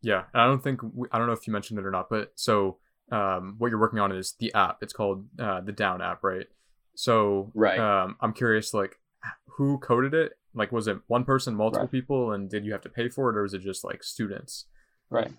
Yeah, 0.00 0.24
and 0.32 0.42
I 0.42 0.46
don't 0.46 0.62
think 0.62 0.80
we, 0.94 1.08
I 1.10 1.18
don't 1.18 1.26
know 1.26 1.32
if 1.32 1.46
you 1.46 1.52
mentioned 1.52 1.78
it 1.78 1.86
or 1.86 1.90
not, 1.90 2.08
but 2.08 2.32
so 2.36 2.78
um, 3.10 3.56
what 3.58 3.70
you're 3.70 3.80
working 3.80 3.98
on 3.98 4.12
is 4.12 4.34
the 4.38 4.54
app. 4.54 4.78
It's 4.82 4.92
called 4.92 5.26
uh, 5.38 5.60
the 5.60 5.72
Down 5.72 6.00
app, 6.00 6.22
right? 6.22 6.46
So 6.94 7.50
right. 7.54 7.78
Um, 7.78 8.16
I'm 8.20 8.32
curious, 8.32 8.74
like, 8.74 8.98
who 9.46 9.78
coded 9.78 10.14
it? 10.14 10.32
Like, 10.54 10.72
was 10.72 10.86
it 10.88 10.98
one 11.06 11.24
person, 11.24 11.54
multiple 11.54 11.84
right. 11.84 11.90
people, 11.90 12.32
and 12.32 12.48
did 12.48 12.64
you 12.64 12.72
have 12.72 12.82
to 12.82 12.88
pay 12.88 13.08
for 13.08 13.30
it, 13.30 13.36
or 13.36 13.42
was 13.42 13.54
it 13.54 13.62
just 13.62 13.84
like 13.84 14.02
students? 14.02 14.66
Right. 15.10 15.30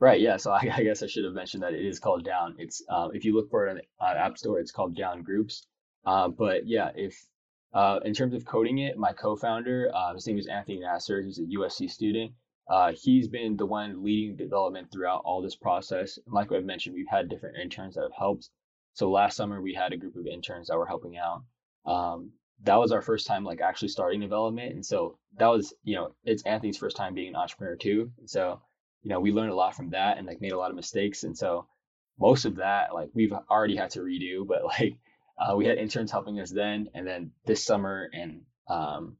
Right. 0.00 0.20
Yeah. 0.20 0.36
So 0.36 0.50
I, 0.52 0.70
I 0.74 0.82
guess 0.82 1.02
I 1.02 1.06
should 1.06 1.24
have 1.24 1.34
mentioned 1.34 1.62
that 1.62 1.74
it 1.74 1.84
is 1.84 1.98
called 1.98 2.24
Down. 2.24 2.56
It's 2.58 2.82
uh, 2.88 3.08
if 3.12 3.24
you 3.24 3.34
look 3.34 3.50
for 3.50 3.66
it 3.66 3.70
on 3.70 3.76
the 3.76 4.04
uh, 4.04 4.14
App 4.14 4.38
Store, 4.38 4.58
it's 4.58 4.72
called 4.72 4.96
Down 4.96 5.22
Groups. 5.22 5.66
Uh, 6.04 6.28
but 6.28 6.66
yeah, 6.66 6.90
if 6.94 7.20
uh, 7.72 8.00
in 8.04 8.14
terms 8.14 8.34
of 8.34 8.44
coding 8.44 8.78
it, 8.78 8.98
my 8.98 9.12
co-founder, 9.12 9.90
uh, 9.94 10.14
his 10.14 10.26
name 10.26 10.38
is 10.38 10.46
Anthony 10.46 10.80
Nasser. 10.80 11.22
He's 11.22 11.38
a 11.38 11.42
USC 11.42 11.90
student. 11.90 12.32
Uh, 12.68 12.92
he's 12.92 13.28
been 13.28 13.56
the 13.56 13.66
one 13.66 14.02
leading 14.02 14.36
development 14.36 14.90
throughout 14.92 15.22
all 15.24 15.42
this 15.42 15.56
process. 15.56 16.18
And 16.24 16.32
like 16.32 16.52
I've 16.52 16.64
mentioned, 16.64 16.94
we've 16.94 17.06
had 17.08 17.28
different 17.28 17.58
interns 17.58 17.94
that 17.94 18.02
have 18.02 18.12
helped. 18.16 18.48
So 18.94 19.10
last 19.10 19.36
summer 19.36 19.60
we 19.60 19.74
had 19.74 19.92
a 19.92 19.96
group 19.96 20.16
of 20.16 20.26
interns 20.26 20.68
that 20.68 20.76
were 20.76 20.86
helping 20.86 21.16
out. 21.16 21.42
Um, 21.86 22.32
that 22.62 22.76
was 22.76 22.92
our 22.92 23.02
first 23.02 23.26
time 23.26 23.44
like 23.44 23.60
actually 23.60 23.88
starting 23.88 24.20
development, 24.20 24.74
and 24.74 24.84
so 24.84 25.18
that 25.38 25.46
was 25.46 25.72
you 25.82 25.96
know 25.96 26.14
it's 26.24 26.42
Anthony's 26.44 26.76
first 26.76 26.96
time 26.96 27.14
being 27.14 27.28
an 27.28 27.36
entrepreneur 27.36 27.76
too. 27.76 28.12
And 28.18 28.28
so 28.28 28.60
you 29.02 29.08
know 29.08 29.20
we 29.20 29.32
learned 29.32 29.52
a 29.52 29.54
lot 29.54 29.74
from 29.74 29.90
that 29.90 30.18
and 30.18 30.26
like 30.26 30.40
made 30.40 30.52
a 30.52 30.58
lot 30.58 30.70
of 30.70 30.76
mistakes. 30.76 31.24
And 31.24 31.36
so 31.36 31.66
most 32.18 32.44
of 32.44 32.56
that 32.56 32.92
like 32.92 33.08
we've 33.14 33.32
already 33.32 33.76
had 33.76 33.90
to 33.90 34.00
redo, 34.00 34.46
but 34.46 34.64
like 34.80 34.98
uh, 35.40 35.56
we 35.56 35.66
had 35.66 35.78
interns 35.78 36.12
helping 36.12 36.40
us 36.40 36.50
then, 36.50 36.88
and 36.94 37.06
then 37.06 37.32
this 37.46 37.64
summer 37.64 38.10
and 38.12 38.42
um, 38.68 39.16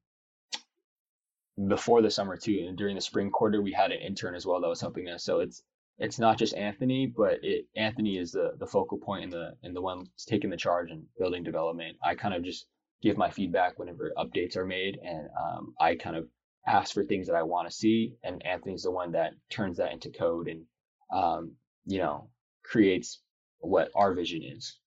before 1.68 2.02
the 2.02 2.10
summer 2.10 2.36
too, 2.36 2.64
and 2.68 2.76
during 2.76 2.94
the 2.94 3.00
spring 3.00 3.30
quarter, 3.30 3.62
we 3.62 3.72
had 3.72 3.92
an 3.92 4.00
intern 4.00 4.34
as 4.34 4.46
well 4.46 4.60
that 4.60 4.68
was 4.68 4.80
helping 4.80 5.08
us. 5.08 5.24
So 5.24 5.40
it's 5.40 5.62
it's 5.98 6.18
not 6.18 6.38
just 6.38 6.54
Anthony, 6.56 7.06
but 7.06 7.38
it 7.42 7.66
Anthony 7.76 8.18
is 8.18 8.32
the 8.32 8.52
the 8.58 8.66
focal 8.66 8.98
point 8.98 9.24
and 9.24 9.32
the 9.32 9.52
and 9.62 9.74
the 9.76 9.82
one 9.82 10.06
taking 10.26 10.50
the 10.50 10.56
charge 10.56 10.90
and 10.90 11.04
building 11.18 11.42
development. 11.44 11.96
I 12.04 12.14
kind 12.14 12.34
of 12.34 12.44
just 12.44 12.66
give 13.02 13.16
my 13.16 13.30
feedback 13.30 13.78
whenever 13.78 14.12
updates 14.18 14.56
are 14.56 14.66
made, 14.66 14.98
and 15.02 15.28
um, 15.40 15.74
I 15.80 15.96
kind 15.96 16.16
of 16.16 16.28
ask 16.66 16.94
for 16.94 17.04
things 17.04 17.26
that 17.28 17.36
I 17.36 17.42
want 17.42 17.68
to 17.68 17.74
see, 17.74 18.14
and 18.22 18.44
Anthony's 18.46 18.82
the 18.82 18.90
one 18.90 19.12
that 19.12 19.32
turns 19.50 19.78
that 19.78 19.92
into 19.92 20.10
code 20.10 20.48
and 20.48 20.64
um, 21.12 21.52
you 21.86 21.98
know 21.98 22.30
creates 22.64 23.20
what 23.60 23.90
our 23.94 24.14
vision 24.14 24.42
is 24.42 24.79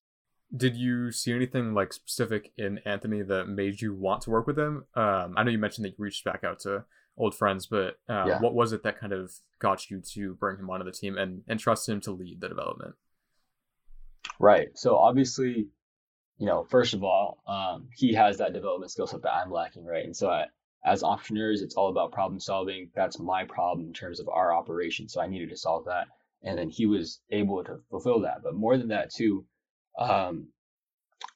did 0.56 0.76
you 0.78 1.12
see 1.12 1.34
anything 1.34 1.74
like 1.74 1.94
specific 1.94 2.52
in 2.58 2.80
Anthony 2.86 3.24
that 3.24 3.48
made 3.48 3.82
you 3.82 3.94
want 3.94 4.22
to 4.22 4.30
work 4.30 4.46
with 4.46 4.58
him? 4.58 4.86
Um, 4.96 5.34
I 5.36 5.44
know 5.44 5.52
you 5.52 5.58
mentioned 5.58 5.86
that 5.86 5.96
you 5.98 6.04
reached 6.04 6.24
back 6.24 6.44
out 6.44 6.60
to 6.62 6.86
old 7.18 7.36
friends, 7.36 7.66
but 7.66 7.98
uh, 8.08 8.26
yeah. 8.28 8.40
what 8.40 8.54
was 8.54 8.72
it 8.72 8.84
that 8.84 9.00
kind 9.00 9.14
of 9.14 9.32
got 9.60 9.90
you 9.90 10.02
to 10.14 10.36
bring 10.36 10.58
him 10.58 10.70
onto 10.70 10.86
the 10.86 10.92
team 10.92 11.18
and 11.18 11.42
and 11.48 11.60
trust 11.60 11.90
him 11.90 12.02
to 12.02 12.12
lead 12.12 12.40
the 12.40 12.50
development? 12.50 12.96
Right. 14.40 14.70
So 14.76 14.96
obviously, 14.96 15.68
you 16.38 16.46
know, 16.46 16.64
first 16.70 16.94
of 16.94 17.04
all, 17.04 17.40
um, 17.48 17.90
he 17.96 18.14
has 18.14 18.38
that 18.38 18.54
development 18.54 18.92
skill 18.92 19.08
set 19.08 19.24
that 19.24 19.34
I'm 19.34 19.52
lacking, 19.52 19.86
right? 19.86 20.06
And 20.06 20.16
so 20.16 20.30
I, 20.30 20.46
as 20.86 21.04
entrepreneurs, 21.04 21.62
it's 21.62 21.76
all 21.76 21.90
about 21.90 22.12
problem 22.12 22.40
solving. 22.40 22.90
That's 22.96 23.20
my 23.20 23.44
problem 23.46 23.88
in 23.88 23.94
terms 23.94 24.20
of 24.20 24.30
our 24.30 24.54
operation. 24.54 25.10
So 25.10 25.22
I 25.22 25.28
needed 25.28 25.50
to 25.50 25.58
solve 25.58 25.86
that, 25.86 26.08
and 26.44 26.58
then 26.58 26.70
he 26.70 26.86
was 26.86 27.22
able 27.32 27.64
to 27.64 27.80
fulfill 27.90 28.20
that. 28.22 28.44
But 28.44 28.56
more 28.56 28.78
than 28.78 28.90
that, 28.90 29.12
too 29.12 29.46
um, 29.98 30.48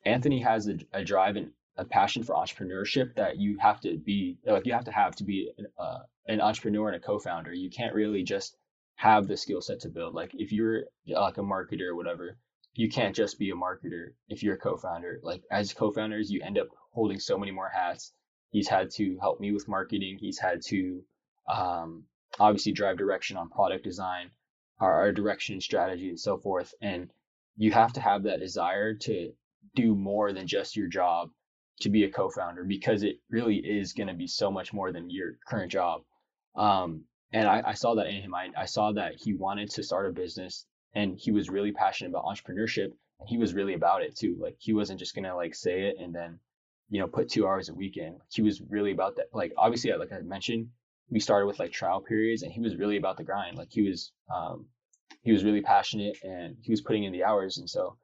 Anthony 0.06 0.42
has 0.42 0.68
a, 0.68 0.78
a, 0.94 1.04
drive 1.04 1.36
and 1.36 1.52
a 1.78 1.86
passion 1.86 2.24
for 2.24 2.34
entrepreneurship 2.34 3.16
that 3.16 3.38
you 3.38 3.58
have 3.60 3.80
to 3.82 3.98
be 3.98 4.38
like 4.46 4.66
you 4.66 4.74
have 4.74 4.86
to 4.86 4.92
have 4.92 5.16
to 5.18 5.24
be 5.24 5.52
an, 5.58 5.68
uh, 5.78 6.00
an 6.28 6.42
entrepreneur 6.42 6.88
and 6.88 6.96
a 6.96 7.00
co-founder. 7.00 7.54
You 7.54 7.70
can't 7.70 7.94
really 7.94 8.24
just 8.24 8.58
have 8.96 9.28
the 9.28 9.38
skill 9.38 9.62
set 9.62 9.80
to 9.82 9.90
build. 9.90 10.14
Like 10.16 10.32
if 10.34 10.52
you're 10.52 10.86
like 11.06 11.38
a 11.38 11.42
marketer 11.42 11.90
or 11.90 11.96
whatever, 11.96 12.38
you 12.74 12.90
can't 12.90 13.16
just 13.16 13.38
be 13.40 13.52
a 13.52 13.56
marketer 13.56 14.14
if 14.28 14.44
you're 14.44 14.56
a 14.56 14.60
co-founder. 14.60 15.20
Like 15.24 15.44
as 15.52 15.74
co-founders, 15.74 16.32
you 16.32 16.42
end 16.42 16.58
up 16.58 16.68
holding 16.92 17.20
so 17.20 17.38
many 17.38 17.52
more 17.52 17.70
hats. 17.70 18.14
He's 18.50 18.68
had 18.68 18.90
to 18.92 19.18
help 19.20 19.40
me 19.40 19.52
with 19.52 19.68
marketing. 19.68 20.18
He's 20.20 20.40
had 20.40 20.62
to 20.68 21.04
um, 21.48 22.06
obviously 22.40 22.72
drive 22.72 22.98
direction 22.98 23.38
on 23.38 23.50
product 23.50 23.84
design, 23.84 24.32
our, 24.80 24.94
our 24.94 25.12
direction 25.12 25.54
and 25.54 25.64
strategy 25.64 26.10
and 26.10 26.20
so 26.20 26.38
forth. 26.38 26.74
And 26.82 27.10
you 27.58 27.72
have 27.72 27.92
to 27.94 28.00
have 28.00 28.24
that 28.24 28.40
desire 28.40 28.94
to 28.94 29.32
do 29.76 29.96
more 29.96 30.32
than 30.32 30.48
just 30.48 30.76
your 30.76 30.88
job 30.88 31.30
to 31.82 31.90
be 31.90 32.04
a 32.04 32.12
co-founder 32.12 32.64
because 32.64 33.04
it 33.04 33.18
really 33.30 33.58
is 33.58 33.94
going 33.94 34.08
to 34.08 34.14
be 34.14 34.28
so 34.28 34.50
much 34.52 34.74
more 34.74 34.92
than 34.92 35.10
your 35.10 35.34
current 35.48 35.72
job. 35.72 36.02
Um, 36.56 37.04
and 37.34 37.48
I, 37.48 37.62
I, 37.66 37.74
saw 37.74 37.96
that 37.96 38.08
in 38.08 38.22
him. 38.22 38.34
I, 38.34 38.50
I 38.58 38.66
saw 38.66 38.92
that 38.94 39.14
he 39.16 39.34
wanted 39.34 39.70
to 39.72 39.84
start 39.84 40.08
a 40.08 40.12
business 40.12 40.66
and 40.96 41.18
he 41.20 41.32
was 41.32 41.50
really 41.50 41.72
passionate 41.72 42.10
about 42.10 42.26
entrepreneurship 42.26 42.92
and 43.20 43.30
he 43.30 43.38
was 43.38 43.54
really 43.54 43.74
about 43.74 44.02
it 44.02 44.16
too. 44.16 44.38
Like 44.40 44.56
he 44.58 44.74
wasn't 44.74 45.00
just 45.00 45.14
going 45.14 45.26
to 45.26 45.36
like 45.36 45.54
say 45.54 45.82
it 45.84 45.98
and 46.00 46.16
then, 46.16 46.40
you 46.90 47.00
know, 47.00 47.08
put 47.08 47.30
two 47.30 47.46
hours 47.46 47.70
a 47.70 47.76
weekend. 47.76 48.16
He 48.32 48.42
was 48.42 48.62
really 48.62 48.92
about 48.92 49.18
that. 49.18 49.28
Like 49.34 49.54
obviously, 49.58 49.92
like 49.94 50.14
I 50.14 50.22
mentioned, 50.22 50.70
we 51.10 51.20
started 51.20 51.46
with 51.46 51.60
like 51.60 51.72
trial 51.72 52.02
periods 52.02 52.42
and 52.42 52.52
he 52.52 52.62
was 52.62 52.76
really 52.76 52.98
about 52.98 53.18
the 53.18 53.24
grind. 53.24 53.58
Like 53.58 53.70
he 53.72 53.88
was, 53.88 54.12
um, 54.34 54.66
he 55.22 55.32
was 55.32 55.44
really 55.44 55.62
passionate 55.62 56.18
and 56.24 56.56
he 56.62 56.72
was 56.72 56.82
putting 56.82 57.04
in 57.04 57.12
the 57.12 57.24
hours. 57.24 57.58
And 57.58 57.70
so, 57.70 57.98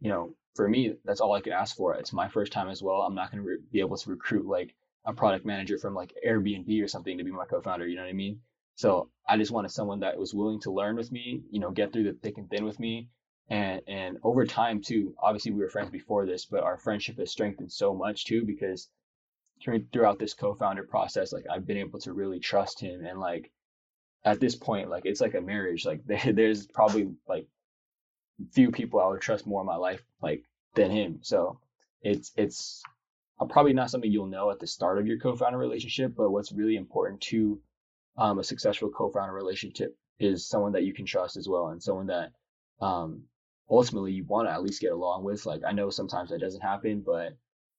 you 0.00 0.08
know, 0.08 0.34
for 0.54 0.68
me, 0.68 0.94
that's 1.04 1.20
all 1.20 1.34
I 1.34 1.40
could 1.40 1.52
ask 1.52 1.76
for. 1.76 1.94
It's 1.94 2.12
my 2.12 2.28
first 2.28 2.52
time 2.52 2.68
as 2.68 2.82
well. 2.82 3.02
I'm 3.02 3.14
not 3.14 3.30
going 3.30 3.42
to 3.42 3.48
re- 3.48 3.58
be 3.72 3.80
able 3.80 3.96
to 3.96 4.10
recruit 4.10 4.46
like 4.46 4.74
a 5.04 5.12
product 5.12 5.44
manager 5.44 5.78
from 5.78 5.94
like 5.94 6.14
Airbnb 6.26 6.82
or 6.82 6.88
something 6.88 7.18
to 7.18 7.24
be 7.24 7.32
my 7.32 7.44
co-founder. 7.44 7.86
You 7.86 7.96
know 7.96 8.02
what 8.02 8.10
I 8.10 8.14
mean? 8.14 8.40
So 8.74 9.10
I 9.28 9.36
just 9.36 9.52
wanted 9.52 9.70
someone 9.70 10.00
that 10.00 10.18
was 10.18 10.34
willing 10.34 10.60
to 10.60 10.72
learn 10.72 10.96
with 10.96 11.10
me, 11.10 11.42
you 11.50 11.60
know, 11.60 11.70
get 11.70 11.92
through 11.92 12.04
the 12.04 12.12
thick 12.12 12.38
and 12.38 12.48
thin 12.48 12.64
with 12.64 12.78
me. 12.78 13.08
And, 13.48 13.80
and 13.86 14.18
over 14.22 14.44
time 14.44 14.82
too, 14.82 15.14
obviously 15.22 15.52
we 15.52 15.60
were 15.60 15.70
friends 15.70 15.90
before 15.90 16.26
this, 16.26 16.44
but 16.44 16.62
our 16.62 16.76
friendship 16.76 17.18
has 17.18 17.30
strengthened 17.30 17.72
so 17.72 17.94
much 17.94 18.24
too, 18.24 18.44
because 18.44 18.88
throughout 19.92 20.18
this 20.18 20.34
co-founder 20.34 20.84
process, 20.84 21.32
like 21.32 21.44
I've 21.50 21.66
been 21.66 21.78
able 21.78 22.00
to 22.00 22.12
really 22.12 22.40
trust 22.40 22.80
him 22.80 23.04
and 23.04 23.18
like, 23.18 23.50
at 24.26 24.40
this 24.40 24.56
point, 24.56 24.90
like 24.90 25.06
it's 25.06 25.20
like 25.20 25.34
a 25.34 25.40
marriage. 25.40 25.86
Like 25.86 26.02
there's 26.06 26.66
probably 26.66 27.12
like 27.26 27.46
few 28.52 28.70
people 28.70 29.00
I 29.00 29.06
would 29.06 29.22
trust 29.22 29.46
more 29.46 29.62
in 29.62 29.66
my 29.66 29.76
life 29.76 30.02
like 30.20 30.44
than 30.74 30.90
him. 30.90 31.20
So 31.22 31.60
it's 32.02 32.32
it's 32.36 32.82
probably 33.48 33.72
not 33.72 33.90
something 33.90 34.10
you'll 34.10 34.26
know 34.26 34.50
at 34.50 34.58
the 34.58 34.66
start 34.66 34.98
of 34.98 35.06
your 35.06 35.18
co-founder 35.18 35.56
relationship, 35.56 36.14
but 36.16 36.30
what's 36.30 36.52
really 36.52 36.76
important 36.76 37.20
to 37.20 37.58
um, 38.18 38.38
a 38.38 38.44
successful 38.44 38.90
co-founder 38.90 39.32
relationship 39.32 39.96
is 40.18 40.46
someone 40.46 40.72
that 40.72 40.84
you 40.84 40.92
can 40.92 41.06
trust 41.06 41.36
as 41.36 41.48
well, 41.48 41.68
and 41.68 41.82
someone 41.82 42.06
that 42.06 42.32
um, 42.80 43.22
ultimately 43.70 44.12
you 44.12 44.24
want 44.24 44.48
to 44.48 44.52
at 44.52 44.62
least 44.62 44.80
get 44.80 44.92
along 44.92 45.22
with. 45.22 45.46
Like 45.46 45.62
I 45.66 45.72
know 45.72 45.88
sometimes 45.88 46.30
that 46.30 46.40
doesn't 46.40 46.62
happen, 46.62 47.02
but 47.06 47.36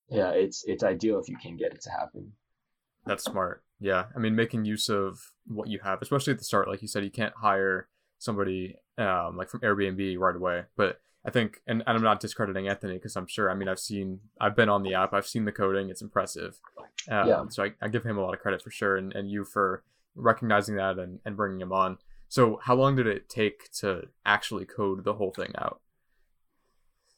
yeah, 0.08 0.30
it's 0.30 0.64
it's 0.66 0.82
ideal 0.82 1.18
if 1.18 1.28
you 1.28 1.36
can 1.36 1.56
get 1.56 1.74
it 1.74 1.82
to 1.82 1.90
happen. 1.90 2.32
That's 3.04 3.24
smart. 3.24 3.62
Yeah, 3.80 4.06
I 4.14 4.18
mean, 4.18 4.34
making 4.34 4.64
use 4.64 4.88
of 4.88 5.20
what 5.46 5.68
you 5.68 5.78
have, 5.84 6.02
especially 6.02 6.32
at 6.32 6.38
the 6.38 6.44
start, 6.44 6.68
like 6.68 6.82
you 6.82 6.88
said, 6.88 7.04
you 7.04 7.10
can't 7.10 7.34
hire 7.36 7.88
somebody 8.18 8.76
um, 8.96 9.36
like 9.36 9.48
from 9.48 9.60
Airbnb 9.60 10.18
right 10.18 10.34
away. 10.34 10.64
But 10.76 11.00
I 11.24 11.30
think, 11.30 11.60
and, 11.66 11.82
and 11.86 11.96
I'm 11.96 12.02
not 12.02 12.20
discrediting 12.20 12.68
Anthony 12.68 12.94
because 12.94 13.16
I'm 13.16 13.26
sure. 13.26 13.50
I 13.50 13.54
mean, 13.54 13.68
I've 13.68 13.78
seen, 13.78 14.20
I've 14.40 14.56
been 14.56 14.68
on 14.68 14.82
the 14.82 14.94
app, 14.94 15.12
I've 15.12 15.26
seen 15.26 15.44
the 15.44 15.52
coding, 15.52 15.90
it's 15.90 16.02
impressive. 16.02 16.58
Um, 17.08 17.28
yeah. 17.28 17.44
So 17.48 17.64
I, 17.64 17.72
I 17.80 17.88
give 17.88 18.04
him 18.04 18.18
a 18.18 18.20
lot 18.20 18.34
of 18.34 18.40
credit 18.40 18.62
for 18.62 18.70
sure, 18.70 18.96
and, 18.96 19.14
and 19.14 19.30
you 19.30 19.44
for 19.44 19.84
recognizing 20.14 20.76
that 20.76 20.98
and, 20.98 21.20
and 21.24 21.36
bringing 21.36 21.60
him 21.60 21.72
on. 21.72 21.98
So 22.28 22.60
how 22.62 22.74
long 22.74 22.96
did 22.96 23.06
it 23.06 23.28
take 23.28 23.70
to 23.80 24.08
actually 24.26 24.64
code 24.64 25.04
the 25.04 25.14
whole 25.14 25.30
thing 25.30 25.52
out? 25.56 25.80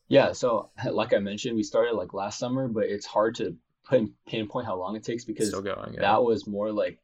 Yeah, 0.08 0.32
so 0.32 0.70
like 0.90 1.14
I 1.14 1.18
mentioned, 1.18 1.56
we 1.56 1.62
started 1.62 1.94
like 1.94 2.12
last 2.12 2.38
summer, 2.38 2.68
but 2.68 2.84
it's 2.84 3.06
hard 3.06 3.34
to 3.36 3.56
pinpoint 4.28 4.66
how 4.66 4.76
long 4.76 4.96
it 4.96 5.04
takes 5.04 5.24
because 5.24 5.50
going, 5.50 5.94
yeah. 5.94 6.00
that 6.00 6.22
was 6.22 6.46
more 6.46 6.72
like 6.72 6.98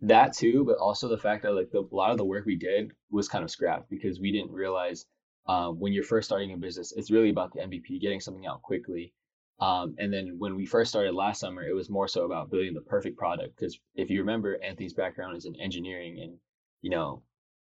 that 0.00 0.34
too, 0.34 0.64
but 0.64 0.78
also 0.78 1.08
the 1.08 1.18
fact 1.18 1.42
that 1.42 1.52
like 1.52 1.70
the, 1.70 1.80
a 1.80 1.94
lot 1.94 2.10
of 2.10 2.18
the 2.18 2.24
work 2.24 2.44
we 2.44 2.56
did 2.56 2.92
was 3.10 3.28
kind 3.28 3.44
of 3.44 3.50
scrapped 3.50 3.88
because 3.88 4.20
we 4.20 4.32
didn't 4.32 4.52
realize 4.52 5.06
um, 5.46 5.78
when 5.78 5.92
you're 5.92 6.04
first 6.04 6.28
starting 6.28 6.52
a 6.52 6.56
business, 6.56 6.92
it's 6.96 7.10
really 7.10 7.30
about 7.30 7.52
the 7.52 7.60
MVP, 7.60 8.00
getting 8.00 8.20
something 8.20 8.46
out 8.46 8.62
quickly. 8.62 9.12
Um, 9.60 9.94
and 9.98 10.12
then 10.12 10.36
when 10.38 10.56
we 10.56 10.66
first 10.66 10.90
started 10.90 11.14
last 11.14 11.40
summer, 11.40 11.62
it 11.62 11.74
was 11.74 11.90
more 11.90 12.08
so 12.08 12.24
about 12.24 12.50
building 12.50 12.74
the 12.74 12.80
perfect 12.80 13.16
product. 13.16 13.56
Because 13.56 13.78
if 13.94 14.10
you 14.10 14.20
remember, 14.20 14.58
Anthony's 14.62 14.94
background 14.94 15.36
is 15.36 15.46
in 15.46 15.54
engineering, 15.60 16.18
and 16.20 16.36
you 16.80 16.90
know, 16.90 17.22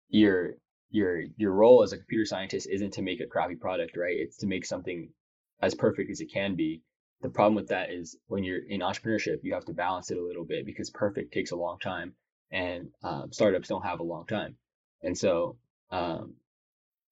your 0.08 0.54
your 0.90 1.22
your 1.36 1.52
role 1.52 1.82
as 1.82 1.92
a 1.92 1.98
computer 1.98 2.24
scientist 2.24 2.68
isn't 2.70 2.92
to 2.92 3.02
make 3.02 3.20
a 3.20 3.26
crappy 3.26 3.56
product, 3.56 3.96
right? 3.96 4.16
It's 4.16 4.36
to 4.38 4.46
make 4.46 4.64
something 4.64 5.10
as 5.60 5.74
perfect 5.74 6.10
as 6.10 6.20
it 6.20 6.32
can 6.32 6.54
be. 6.54 6.82
The 7.20 7.30
problem 7.30 7.56
with 7.56 7.68
that 7.68 7.90
is 7.90 8.16
when 8.26 8.44
you're 8.44 8.64
in 8.64 8.80
entrepreneurship, 8.80 9.40
you 9.42 9.54
have 9.54 9.64
to 9.66 9.72
balance 9.72 10.10
it 10.10 10.18
a 10.18 10.24
little 10.24 10.44
bit 10.44 10.64
because 10.64 10.90
perfect 10.90 11.32
takes 11.32 11.50
a 11.50 11.56
long 11.56 11.78
time, 11.78 12.14
and 12.52 12.90
um, 13.02 13.32
startups 13.32 13.68
don't 13.68 13.84
have 13.84 14.00
a 14.00 14.04
long 14.04 14.26
time. 14.26 14.56
And 15.02 15.16
so, 15.16 15.56
um, 15.90 16.34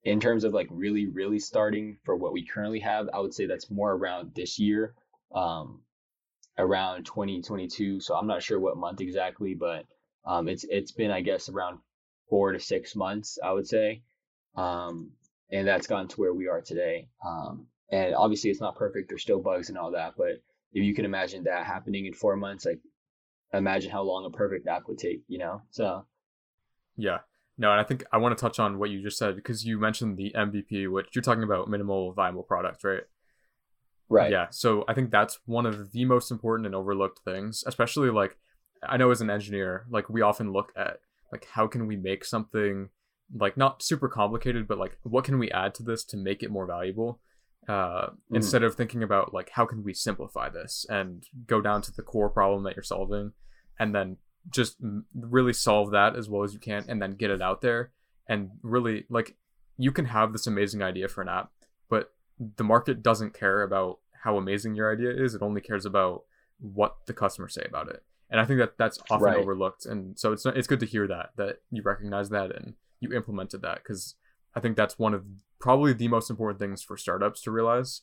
in 0.06 0.20
terms 0.20 0.44
of 0.44 0.54
like 0.54 0.68
really 0.70 1.06
really 1.06 1.40
starting 1.40 1.98
for 2.04 2.14
what 2.14 2.32
we 2.32 2.46
currently 2.46 2.78
have 2.80 3.08
i 3.12 3.18
would 3.18 3.34
say 3.34 3.46
that's 3.46 3.70
more 3.70 3.92
around 3.92 4.32
this 4.34 4.58
year 4.58 4.94
um 5.34 5.80
around 6.58 7.04
2022 7.04 8.00
so 8.00 8.14
i'm 8.14 8.28
not 8.28 8.42
sure 8.42 8.58
what 8.58 8.76
month 8.76 9.00
exactly 9.00 9.54
but 9.54 9.84
um 10.24 10.48
it's 10.48 10.64
it's 10.64 10.92
been 10.92 11.10
i 11.10 11.20
guess 11.20 11.48
around 11.48 11.78
four 12.30 12.52
to 12.52 12.60
six 12.60 12.94
months 12.94 13.38
i 13.44 13.52
would 13.52 13.66
say 13.66 14.00
um 14.56 15.10
and 15.50 15.66
that's 15.66 15.88
gotten 15.88 16.08
to 16.08 16.20
where 16.20 16.32
we 16.32 16.46
are 16.48 16.60
today 16.60 17.08
um 17.26 17.66
and 17.90 18.14
obviously 18.14 18.50
it's 18.50 18.60
not 18.60 18.76
perfect 18.76 19.08
there's 19.08 19.22
still 19.22 19.40
bugs 19.40 19.68
and 19.68 19.78
all 19.78 19.90
that 19.90 20.14
but 20.16 20.42
if 20.72 20.84
you 20.84 20.94
can 20.94 21.04
imagine 21.04 21.44
that 21.44 21.66
happening 21.66 22.06
in 22.06 22.12
four 22.12 22.36
months 22.36 22.64
like 22.64 22.80
imagine 23.52 23.90
how 23.90 24.02
long 24.02 24.24
a 24.24 24.30
perfect 24.30 24.66
app 24.66 24.88
would 24.88 24.98
take 24.98 25.22
you 25.28 25.38
know 25.38 25.62
so 25.70 26.04
yeah 26.96 27.18
no, 27.58 27.70
and 27.70 27.80
I 27.80 27.84
think 27.84 28.04
I 28.12 28.18
want 28.18 28.36
to 28.36 28.40
touch 28.40 28.58
on 28.58 28.78
what 28.78 28.90
you 28.90 29.02
just 29.02 29.18
said 29.18 29.34
because 29.34 29.64
you 29.64 29.78
mentioned 29.78 30.16
the 30.16 30.32
MVP, 30.36 30.90
which 30.90 31.08
you're 31.14 31.22
talking 31.22 31.42
about 31.42 31.68
minimal 31.68 32.12
viable 32.12 32.42
product, 32.42 32.84
right? 32.84 33.04
Right. 34.08 34.30
Yeah. 34.30 34.48
So 34.50 34.84
I 34.86 34.94
think 34.94 35.10
that's 35.10 35.38
one 35.46 35.64
of 35.64 35.92
the 35.92 36.04
most 36.04 36.30
important 36.30 36.66
and 36.66 36.74
overlooked 36.74 37.20
things, 37.24 37.64
especially 37.66 38.10
like 38.10 38.36
I 38.86 38.98
know 38.98 39.10
as 39.10 39.20
an 39.20 39.30
engineer, 39.30 39.86
like 39.90 40.08
we 40.10 40.20
often 40.20 40.52
look 40.52 40.72
at 40.76 41.00
like 41.32 41.46
how 41.52 41.66
can 41.66 41.86
we 41.86 41.96
make 41.96 42.24
something 42.24 42.90
like 43.34 43.56
not 43.56 43.82
super 43.82 44.08
complicated, 44.08 44.68
but 44.68 44.78
like 44.78 44.98
what 45.02 45.24
can 45.24 45.38
we 45.38 45.50
add 45.50 45.74
to 45.76 45.82
this 45.82 46.04
to 46.04 46.16
make 46.16 46.42
it 46.42 46.50
more 46.50 46.66
valuable? 46.66 47.20
Uh, 47.68 48.10
mm. 48.10 48.36
instead 48.36 48.62
of 48.62 48.76
thinking 48.76 49.02
about 49.02 49.34
like 49.34 49.50
how 49.50 49.66
can 49.66 49.82
we 49.82 49.92
simplify 49.92 50.48
this 50.48 50.86
and 50.88 51.24
go 51.48 51.60
down 51.60 51.82
to 51.82 51.90
the 51.90 52.02
core 52.02 52.30
problem 52.30 52.62
that 52.62 52.76
you're 52.76 52.82
solving 52.82 53.32
and 53.80 53.92
then 53.92 54.16
just 54.50 54.76
really 55.12 55.52
solve 55.52 55.90
that 55.90 56.14
as 56.14 56.28
well 56.28 56.44
as 56.44 56.52
you 56.52 56.60
can 56.60 56.84
and 56.88 57.02
then 57.02 57.16
get 57.16 57.28
it 57.28 57.42
out 57.42 57.62
there 57.62 57.90
and 58.28 58.50
really 58.62 59.04
like 59.08 59.36
you 59.76 59.90
can 59.90 60.04
have 60.04 60.32
this 60.32 60.46
amazing 60.46 60.80
idea 60.80 61.08
for 61.08 61.22
an 61.22 61.28
app 61.28 61.50
but 61.88 62.12
the 62.56 62.64
market 62.64 63.02
doesn't 63.02 63.34
care 63.34 63.62
about 63.62 63.98
how 64.22 64.36
amazing 64.36 64.74
your 64.74 64.92
idea 64.92 65.10
is 65.10 65.34
it 65.34 65.42
only 65.42 65.60
cares 65.60 65.84
about 65.84 66.22
what 66.60 66.96
the 67.06 67.12
customers 67.12 67.54
say 67.54 67.64
about 67.68 67.88
it 67.88 68.04
and 68.30 68.40
i 68.40 68.44
think 68.44 68.58
that 68.58 68.78
that's 68.78 68.98
often 69.10 69.26
right. 69.26 69.38
overlooked 69.38 69.86
and 69.86 70.18
so 70.18 70.32
it's 70.32 70.46
it's 70.46 70.66
good 70.66 70.80
to 70.80 70.86
hear 70.86 71.06
that 71.06 71.30
that 71.36 71.56
you 71.70 71.82
recognize 71.82 72.28
that 72.28 72.54
and 72.54 72.74
you 73.00 73.12
implemented 73.12 73.62
that 73.62 73.78
because 73.78 74.14
i 74.54 74.60
think 74.60 74.76
that's 74.76 74.98
one 74.98 75.14
of 75.14 75.24
probably 75.60 75.92
the 75.92 76.08
most 76.08 76.30
important 76.30 76.58
things 76.58 76.82
for 76.82 76.96
startups 76.96 77.42
to 77.42 77.50
realize 77.50 78.02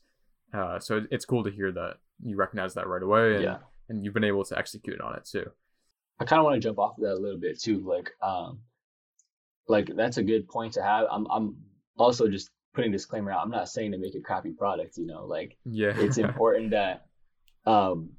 uh, 0.53 0.79
so 0.79 1.01
it's 1.09 1.25
cool 1.25 1.43
to 1.43 1.51
hear 1.51 1.71
that 1.71 1.95
you 2.23 2.35
recognize 2.35 2.73
that 2.73 2.87
right 2.87 3.03
away 3.03 3.35
and, 3.35 3.43
yeah. 3.43 3.57
and 3.89 4.03
you've 4.03 4.13
been 4.13 4.23
able 4.23 4.43
to 4.43 4.57
execute 4.57 5.01
on 5.01 5.15
it 5.15 5.27
too 5.29 5.49
I 6.19 6.25
kind 6.25 6.39
of 6.39 6.45
want 6.45 6.55
to 6.55 6.65
jump 6.67 6.79
off 6.79 6.97
of 6.97 7.03
that 7.03 7.13
a 7.13 7.19
little 7.19 7.39
bit 7.39 7.59
too. 7.59 7.83
Like, 7.85 8.11
um, 8.21 8.59
like 9.67 9.89
that's 9.95 10.17
a 10.17 10.23
good 10.23 10.47
point 10.47 10.73
to 10.73 10.83
have. 10.83 11.07
I'm, 11.11 11.27
I'm 11.31 11.57
also 11.97 12.27
just 12.27 12.49
putting 12.73 12.91
disclaimer 12.91 13.31
out. 13.31 13.41
I'm 13.43 13.51
not 13.51 13.69
saying 13.69 13.91
to 13.91 13.97
make 13.97 14.15
a 14.15 14.21
crappy 14.21 14.51
product. 14.51 14.97
You 14.97 15.05
know, 15.05 15.25
like, 15.25 15.57
yeah, 15.65 15.93
it's 15.95 16.17
important 16.19 16.71
that, 16.71 17.05
um, 17.65 18.11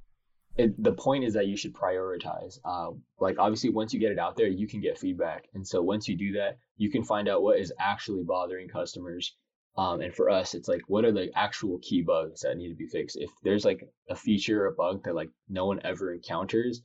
it, 0.56 0.82
the 0.82 0.92
point 0.92 1.24
is 1.24 1.34
that 1.34 1.46
you 1.46 1.56
should 1.56 1.74
prioritize. 1.74 2.58
Uh, 2.64 2.92
like, 3.18 3.38
obviously, 3.38 3.70
once 3.70 3.92
you 3.92 4.00
get 4.00 4.12
it 4.12 4.18
out 4.18 4.36
there, 4.36 4.46
you 4.46 4.68
can 4.68 4.80
get 4.80 4.98
feedback, 4.98 5.48
and 5.54 5.66
so 5.66 5.82
once 5.82 6.08
you 6.08 6.16
do 6.16 6.32
that, 6.32 6.58
you 6.76 6.90
can 6.90 7.04
find 7.04 7.28
out 7.28 7.42
what 7.42 7.58
is 7.58 7.72
actually 7.78 8.22
bothering 8.22 8.68
customers. 8.68 9.34
Um, 9.76 10.00
and 10.00 10.14
for 10.14 10.30
us, 10.30 10.54
it's 10.54 10.68
like, 10.68 10.82
what 10.86 11.04
are 11.04 11.10
the 11.10 11.30
actual 11.34 11.78
key 11.82 12.02
bugs 12.02 12.42
that 12.42 12.56
need 12.56 12.68
to 12.68 12.76
be 12.76 12.86
fixed? 12.86 13.16
If 13.16 13.30
there's 13.42 13.64
like 13.64 13.82
a 14.08 14.14
feature 14.14 14.62
or 14.62 14.66
a 14.66 14.72
bug 14.72 15.02
that 15.04 15.16
like 15.16 15.30
no 15.48 15.66
one 15.66 15.80
ever 15.82 16.14
encounters, 16.14 16.82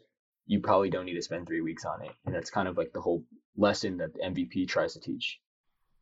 you 0.47 0.59
probably 0.59 0.89
don't 0.89 1.05
need 1.05 1.13
to 1.13 1.21
spend 1.21 1.45
three 1.45 1.61
weeks 1.61 1.85
on 1.85 2.03
it. 2.03 2.11
And 2.25 2.33
that's 2.33 2.49
kind 2.49 2.67
of 2.67 2.77
like 2.77 2.91
the 2.91 3.01
whole 3.01 3.23
lesson 3.55 3.97
that 3.97 4.13
the 4.13 4.21
MVP 4.21 4.67
tries 4.67 4.93
to 4.93 4.99
teach. 4.99 5.39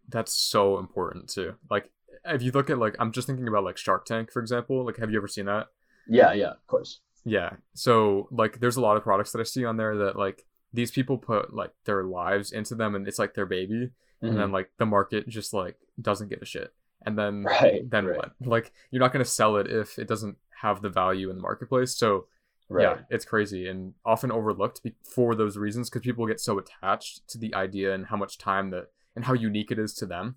That's 0.07 0.33
so 0.33 0.79
important 0.79 1.27
too. 1.27 1.55
Like 1.69 1.91
if 2.23 2.41
you 2.41 2.51
look 2.51 2.69
at 2.69 2.77
like 2.77 2.95
I'm 2.99 3.11
just 3.11 3.27
thinking 3.27 3.49
about 3.49 3.65
like 3.65 3.77
Shark 3.77 4.05
Tank, 4.05 4.31
for 4.31 4.41
example. 4.41 4.85
Like 4.85 4.97
have 4.97 5.11
you 5.11 5.17
ever 5.17 5.27
seen 5.27 5.47
that? 5.47 5.67
Yeah, 6.07 6.31
yeah, 6.31 6.51
of 6.51 6.65
course. 6.67 7.01
Yeah. 7.27 7.51
So 7.73 8.27
like 8.31 8.59
there's 8.59 8.77
a 8.77 8.81
lot 8.81 8.97
of 8.97 9.03
products 9.03 9.31
that 9.33 9.39
I 9.39 9.43
see 9.43 9.65
on 9.65 9.77
there 9.77 9.97
that 9.97 10.15
like 10.15 10.45
these 10.73 10.91
people 10.91 11.17
put 11.17 11.53
like 11.53 11.71
their 11.85 12.03
lives 12.03 12.51
into 12.51 12.73
them 12.73 12.95
and 12.95 13.07
it's 13.07 13.19
like 13.19 13.33
their 13.33 13.45
baby. 13.45 13.73
Mm-hmm. 13.75 14.25
And 14.27 14.37
then 14.37 14.45
mm-hmm. 14.45 14.53
like 14.53 14.71
the 14.77 14.85
market 14.85 15.27
just 15.27 15.53
like 15.53 15.77
doesn't 16.01 16.29
give 16.29 16.41
a 16.41 16.45
shit. 16.45 16.73
And 17.05 17.17
then 17.17 17.43
right, 17.43 17.89
then 17.89 18.05
right. 18.05 18.17
what? 18.17 18.31
Like 18.43 18.71
you're 18.91 19.01
not 19.01 19.11
gonna 19.11 19.25
sell 19.25 19.57
it 19.57 19.67
if 19.69 19.99
it 19.99 20.07
doesn't 20.07 20.37
have 20.61 20.81
the 20.81 20.89
value 20.89 21.29
in 21.29 21.35
the 21.35 21.41
marketplace. 21.41 21.95
So 21.95 22.27
Right. 22.69 22.83
Yeah, 22.83 23.03
it's 23.09 23.23
crazy 23.23 23.67
and 23.67 23.93
often 24.05 24.29
overlooked 24.29 24.81
for 25.03 25.35
those 25.35 25.55
reasons 25.55 25.89
because 25.89 26.01
people 26.01 26.27
get 26.27 26.41
so 26.41 26.59
attached 26.59 27.25
to 27.29 27.37
the 27.37 27.55
idea 27.55 27.93
and 27.93 28.05
how 28.07 28.17
much 28.17 28.37
time 28.37 28.71
that 28.71 28.87
and 29.15 29.23
how 29.23 29.33
unique 29.33 29.71
it 29.71 29.79
is 29.79 29.93
to 29.95 30.05
them. 30.05 30.35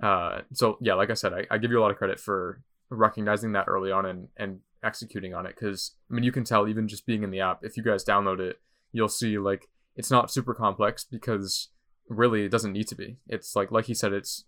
Uh, 0.00 0.42
so 0.52 0.78
yeah, 0.80 0.94
like 0.94 1.10
I 1.10 1.14
said, 1.14 1.32
I, 1.32 1.46
I 1.50 1.58
give 1.58 1.72
you 1.72 1.80
a 1.80 1.82
lot 1.82 1.90
of 1.90 1.96
credit 1.96 2.20
for 2.20 2.62
recognizing 2.88 3.52
that 3.52 3.66
early 3.66 3.90
on 3.90 4.06
and 4.06 4.28
and 4.36 4.60
executing 4.82 5.34
on 5.34 5.46
it 5.46 5.54
because 5.54 5.92
I 6.10 6.14
mean 6.14 6.24
you 6.24 6.32
can 6.32 6.44
tell 6.44 6.68
even 6.68 6.88
just 6.88 7.06
being 7.06 7.22
in 7.22 7.30
the 7.30 7.40
app. 7.40 7.60
If 7.62 7.76
you 7.76 7.82
guys 7.82 8.04
download 8.04 8.40
it, 8.40 8.60
you'll 8.92 9.08
see 9.08 9.38
like 9.38 9.68
it's 9.94 10.10
not 10.10 10.30
super 10.30 10.54
complex 10.54 11.04
because 11.04 11.68
really 12.08 12.44
it 12.44 12.50
doesn't 12.50 12.72
need 12.72 12.88
to 12.88 12.94
be. 12.94 13.18
It's 13.28 13.56
like 13.56 13.70
like 13.70 13.86
he 13.86 13.94
said, 13.94 14.12
it's 14.12 14.44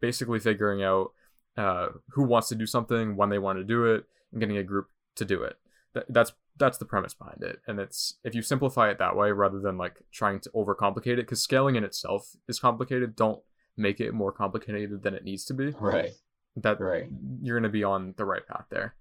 basically 0.00 0.38
figuring 0.38 0.82
out 0.82 1.12
uh, 1.56 1.88
who 2.10 2.24
wants 2.24 2.48
to 2.48 2.54
do 2.54 2.66
something, 2.66 3.16
when 3.16 3.28
they 3.28 3.38
want 3.38 3.58
to 3.58 3.64
do 3.64 3.84
it, 3.84 4.04
and 4.32 4.40
getting 4.40 4.56
a 4.56 4.62
group 4.62 4.86
to 5.16 5.24
do 5.24 5.42
it. 5.42 5.56
That, 5.94 6.06
that's 6.08 6.32
that's 6.60 6.78
the 6.78 6.84
premise 6.84 7.14
behind 7.14 7.42
it 7.42 7.60
and 7.66 7.80
it's 7.80 8.18
if 8.22 8.34
you 8.34 8.42
simplify 8.42 8.90
it 8.90 8.98
that 8.98 9.16
way 9.16 9.32
rather 9.32 9.58
than 9.58 9.78
like 9.78 10.04
trying 10.12 10.38
to 10.38 10.50
overcomplicate 10.50 11.14
it 11.14 11.26
because 11.26 11.42
scaling 11.42 11.74
in 11.74 11.82
itself 11.82 12.36
is 12.48 12.60
complicated 12.60 13.16
don't 13.16 13.40
make 13.76 13.98
it 13.98 14.12
more 14.12 14.30
complicated 14.30 15.02
than 15.02 15.14
it 15.14 15.24
needs 15.24 15.44
to 15.46 15.54
be 15.54 15.70
right 15.80 16.10
that 16.54 16.80
right 16.80 17.08
you're 17.42 17.58
going 17.58 17.68
to 17.68 17.72
be 17.72 17.82
on 17.82 18.14
the 18.18 18.24
right 18.24 18.46
path 18.46 18.66
there 18.70 18.94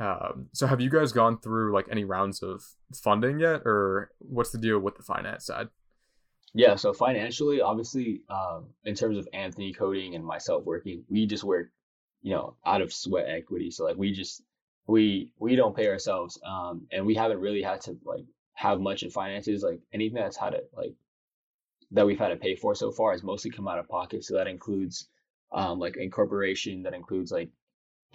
um, 0.00 0.48
so 0.52 0.66
have 0.66 0.80
you 0.80 0.90
guys 0.90 1.12
gone 1.12 1.38
through 1.38 1.72
like 1.72 1.86
any 1.90 2.04
rounds 2.04 2.42
of 2.42 2.62
funding 2.94 3.40
yet 3.40 3.62
or 3.64 4.10
what's 4.18 4.50
the 4.50 4.58
deal 4.58 4.78
with 4.78 4.96
the 4.96 5.02
finance 5.02 5.46
side? 5.46 5.68
Yeah 6.54 6.76
so 6.76 6.92
financially 6.92 7.60
obviously 7.60 8.22
um, 8.30 8.66
in 8.84 8.94
terms 8.94 9.18
of 9.18 9.28
anthony 9.32 9.72
coding 9.72 10.14
and 10.14 10.24
myself 10.24 10.64
working 10.64 11.04
we 11.08 11.26
just 11.26 11.44
work 11.44 11.68
you 12.22 12.32
know 12.34 12.56
out 12.66 12.82
of 12.82 12.92
sweat 12.92 13.26
equity. 13.28 13.70
So 13.70 13.84
like 13.84 13.96
we 13.96 14.12
just 14.12 14.42
we 14.86 15.32
we 15.38 15.56
don't 15.56 15.76
pay 15.76 15.88
ourselves 15.88 16.40
um 16.44 16.86
and 16.90 17.06
we 17.06 17.14
haven't 17.14 17.40
really 17.40 17.62
had 17.62 17.80
to 17.82 17.96
like 18.04 18.24
have 18.54 18.80
much 18.80 19.02
in 19.02 19.10
finances 19.10 19.62
like 19.62 19.80
anything 19.92 20.16
that's 20.22 20.36
had 20.36 20.54
it 20.54 20.70
like 20.74 20.94
that 21.92 22.06
we've 22.06 22.18
had 22.18 22.28
to 22.28 22.36
pay 22.36 22.56
for 22.56 22.74
so 22.74 22.90
far 22.90 23.12
has 23.12 23.22
mostly 23.22 23.50
come 23.50 23.68
out 23.68 23.78
of 23.78 23.88
pocket. 23.88 24.24
So 24.24 24.34
that 24.34 24.48
includes 24.48 25.08
um 25.52 25.78
like 25.78 25.96
incorporation 25.96 26.82
that 26.82 26.94
includes 26.94 27.30
like 27.30 27.50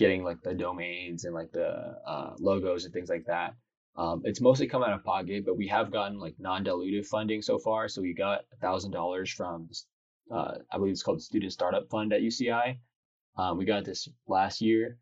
getting 0.02 0.24
like 0.24 0.42
the 0.42 0.54
domains 0.54 1.26
and 1.26 1.34
like 1.34 1.52
the 1.52 1.70
uh, 2.14 2.34
logos 2.40 2.86
and 2.86 2.94
things 2.94 3.10
like 3.10 3.26
that 3.26 3.54
um 3.98 4.22
it's 4.26 4.42
mostly 4.42 4.68
come 4.68 4.84
out 4.84 4.94
of 4.94 5.04
pocket 5.04 5.46
but 5.46 5.58
we 5.58 5.68
have 5.68 5.92
gotten 5.92 6.18
like 6.18 6.36
non-dilutive 6.40 7.06
funding 7.06 7.42
so 7.42 7.60
far 7.60 7.88
so 7.88 8.02
we 8.02 8.14
got 8.14 8.42
thousand 8.62 8.92
dollars 8.92 9.30
from 9.30 9.70
uh 10.32 10.56
i 10.72 10.78
believe 10.78 10.92
it's 10.92 11.04
called 11.04 11.20
the 11.20 11.30
student 11.32 11.54
startup 11.54 11.88
fund 11.90 12.14
at 12.14 12.22
uci 12.22 12.78
um 13.38 13.58
we 13.58 13.66
got 13.66 13.86
this 13.86 14.10
last 14.28 14.62
year 14.62 14.98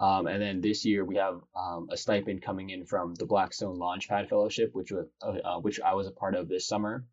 um, 0.00 0.26
and 0.26 0.42
then 0.42 0.60
this 0.60 0.84
year 0.84 1.04
we 1.04 1.16
have 1.16 1.40
um, 1.54 1.88
a 1.92 1.96
stipend 1.96 2.42
coming 2.42 2.70
in 2.70 2.84
from 2.84 3.14
the 3.14 3.26
Blackstone 3.26 3.78
Launchpad 3.78 4.28
Fellowship, 4.28 4.70
which 4.72 4.90
was 4.90 5.06
uh, 5.22 5.36
uh, 5.44 5.60
which 5.60 5.80
I 5.80 5.94
was 5.94 6.08
a 6.08 6.10
part 6.22 6.34
of 6.34 6.48
this 6.48 6.66
summer. 6.66 7.04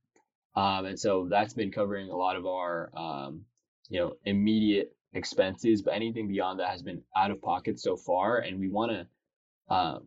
Um, 0.56 0.86
and 0.86 1.00
so 1.00 1.28
that's 1.30 1.54
been 1.54 1.72
covering 1.72 2.10
a 2.10 2.16
lot 2.16 2.36
of 2.36 2.48
our 2.48 2.90
um, 2.98 3.46
you 3.90 4.00
know 4.00 4.14
immediate 4.26 4.96
expenses, 5.14 5.82
but 5.82 5.94
anything 5.94 6.28
beyond 6.28 6.60
that 6.60 6.70
has 6.70 6.82
been 6.82 7.02
out 7.16 7.32
of 7.32 7.42
pocket 7.42 7.80
so 7.80 7.96
far. 7.96 8.40
And 8.40 8.60
we 8.60 8.70
want 8.70 8.92
to 8.92 9.08
uh, 9.74 10.00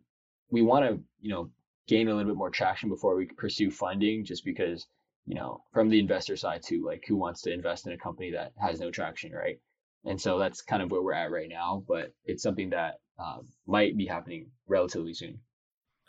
we 0.49 0.61
want 0.61 0.85
to 0.85 0.99
you 1.21 1.31
know 1.31 1.49
gain 1.87 2.07
a 2.07 2.15
little 2.15 2.31
bit 2.31 2.37
more 2.37 2.49
traction 2.49 2.89
before 2.89 3.15
we 3.15 3.25
pursue 3.25 3.71
funding, 3.71 4.25
just 4.25 4.45
because 4.45 4.87
you 5.25 5.35
know 5.35 5.63
from 5.73 5.89
the 5.89 5.99
investor 5.99 6.35
side 6.35 6.61
too, 6.63 6.85
like 6.85 7.03
who 7.07 7.15
wants 7.15 7.41
to 7.41 7.53
invest 7.53 7.87
in 7.87 7.93
a 7.93 7.97
company 7.97 8.31
that 8.31 8.51
has 8.59 8.79
no 8.79 8.91
traction, 8.91 9.31
right? 9.31 9.59
And 10.05 10.19
so 10.19 10.37
that's 10.37 10.61
kind 10.61 10.81
of 10.83 10.91
where 10.91 11.01
we're 11.01 11.13
at 11.13 11.31
right 11.31 11.49
now, 11.49 11.83
but 11.87 12.13
it's 12.25 12.43
something 12.43 12.69
that 12.71 12.95
um, 13.19 13.47
might 13.65 13.95
be 13.97 14.05
happening 14.05 14.47
relatively 14.67 15.13
soon. 15.13 15.39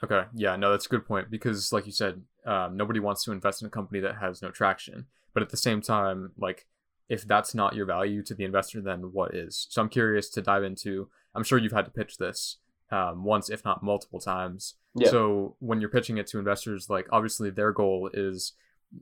Okay. 0.02 0.24
Yeah, 0.34 0.56
no, 0.56 0.70
that's 0.70 0.86
a 0.86 0.88
good 0.88 1.06
point 1.06 1.30
because, 1.30 1.72
like 1.72 1.86
you 1.86 1.92
said, 1.92 2.22
um, 2.44 2.76
nobody 2.76 3.00
wants 3.00 3.24
to 3.24 3.32
invest 3.32 3.62
in 3.62 3.66
a 3.66 3.70
company 3.70 4.00
that 4.00 4.16
has 4.20 4.42
no 4.42 4.50
traction. 4.50 5.06
But 5.32 5.42
at 5.42 5.50
the 5.50 5.56
same 5.56 5.80
time, 5.80 6.32
like, 6.36 6.66
if 7.08 7.26
that's 7.26 7.54
not 7.54 7.74
your 7.74 7.86
value 7.86 8.22
to 8.24 8.34
the 8.34 8.44
investor, 8.44 8.80
then 8.80 9.12
what 9.12 9.34
is? 9.34 9.66
So 9.70 9.82
I'm 9.82 9.88
curious 9.88 10.28
to 10.30 10.42
dive 10.42 10.64
into. 10.64 11.08
I'm 11.34 11.44
sure 11.44 11.58
you've 11.58 11.72
had 11.72 11.84
to 11.86 11.90
pitch 11.90 12.18
this. 12.18 12.58
um, 12.90 13.24
once, 13.24 13.50
if 13.50 13.64
not 13.64 13.82
multiple 13.82 14.20
times. 14.20 14.74
Yeah. 14.94 15.10
So 15.10 15.56
when 15.58 15.80
you're 15.80 15.90
pitching 15.90 16.18
it 16.18 16.26
to 16.28 16.38
investors, 16.38 16.88
like 16.88 17.06
obviously 17.10 17.50
their 17.50 17.72
goal 17.72 18.10
is 18.12 18.52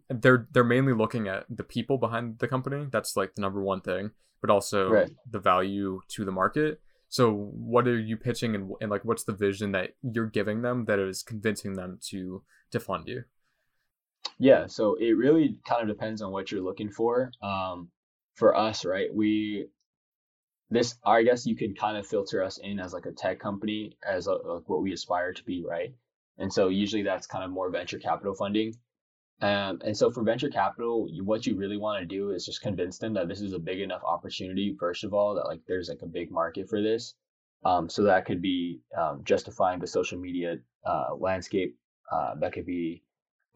they're 0.09 0.47
they're 0.53 0.65
mainly 0.65 0.95
looking 0.95 1.29
at 1.29 1.45
the 1.51 1.65
people 1.65 1.99
behind 1.99 2.39
the 2.39 2.49
company. 2.49 2.87
That's 2.91 3.17
like 3.17 3.35
the 3.35 3.43
number 3.43 3.61
one 3.63 3.81
thing, 3.83 4.13
but 4.41 4.49
also 4.51 4.89
Right. 4.89 5.11
the 5.31 5.41
value 5.41 6.01
to 6.09 6.25
the 6.25 6.33
market. 6.33 6.81
So 7.09 7.31
what 7.33 7.87
are 7.87 7.99
you 7.99 8.17
pitching 8.17 8.55
and, 8.55 8.71
and 8.81 8.91
like 8.91 9.05
what's 9.05 9.25
the 9.25 9.35
vision 9.35 9.73
that 9.73 9.91
you're 10.03 10.27
giving 10.31 10.63
them 10.63 10.87
that 10.87 10.99
is 10.99 11.23
convincing 11.23 11.75
them 11.75 11.99
to 12.09 12.43
to 12.71 12.81
fund 12.81 13.07
you? 13.09 13.25
Yeah, 14.39 14.67
so 14.67 14.97
it 14.97 15.13
really 15.13 15.59
kind 15.67 15.83
of 15.89 15.97
depends 15.97 16.23
on 16.23 16.33
what 16.33 16.51
you're 16.51 16.63
looking 16.63 16.91
for. 16.91 17.31
Um, 17.43 17.91
for 18.35 18.57
us, 18.57 18.85
right, 18.85 19.15
we 19.15 19.69
this 20.71 20.95
I 21.05 21.23
guess 21.23 21.47
you 21.47 21.55
can 21.55 21.75
kind 21.75 21.97
of 21.97 22.07
filter 22.07 22.43
us 22.43 22.59
in 22.59 22.81
as 22.81 22.93
like 22.95 23.07
a 23.07 23.13
tech 23.13 23.39
company 23.39 23.97
as 24.07 24.27
a, 24.27 24.33
like 24.33 24.69
what 24.69 24.83
we 24.83 24.93
aspire 24.93 25.33
to 25.33 25.45
be, 25.45 25.65
right? 25.69 25.95
And 26.39 26.53
so 26.53 26.69
usually 26.69 27.03
that's 27.03 27.27
kind 27.27 27.45
of 27.45 27.51
more 27.51 27.71
venture 27.71 27.99
capital 27.99 28.35
funding. 28.35 28.75
Um, 29.43 29.81
and 29.85 29.97
so 29.97 30.11
for 30.11 30.23
venture 30.23 30.49
capital, 30.49 31.09
what 31.25 31.47
you 31.47 31.57
really 31.57 31.77
want 31.77 32.01
to 32.01 32.07
do 32.07 32.31
is 32.31 32.47
just 32.47 32.63
convince 32.63 32.99
them 32.99 33.15
that 33.15 33.29
this 33.29 33.41
is 33.41 33.53
a 33.53 33.59
big 33.59 33.81
enough 33.81 34.03
opportunity, 34.05 34.75
first 34.79 35.05
of 35.05 35.13
all, 35.13 35.35
that 35.35 35.47
like 35.47 35.61
there's 35.67 35.89
like 35.89 36.03
a 36.03 36.07
big 36.07 36.31
market 36.31 36.69
for 36.69 36.81
this. 36.81 37.15
Um, 37.65 37.89
so 37.89 38.05
that 38.05 38.25
could 38.25 38.41
be 38.41 38.81
um, 38.97 39.23
justifying 39.25 39.79
the 39.79 39.87
social 39.87 40.19
media 40.19 40.57
uh, 40.87 41.15
landscape. 41.19 41.77
Uh, 42.11 42.35
that 42.41 42.53
could 42.53 42.67
be 42.67 43.03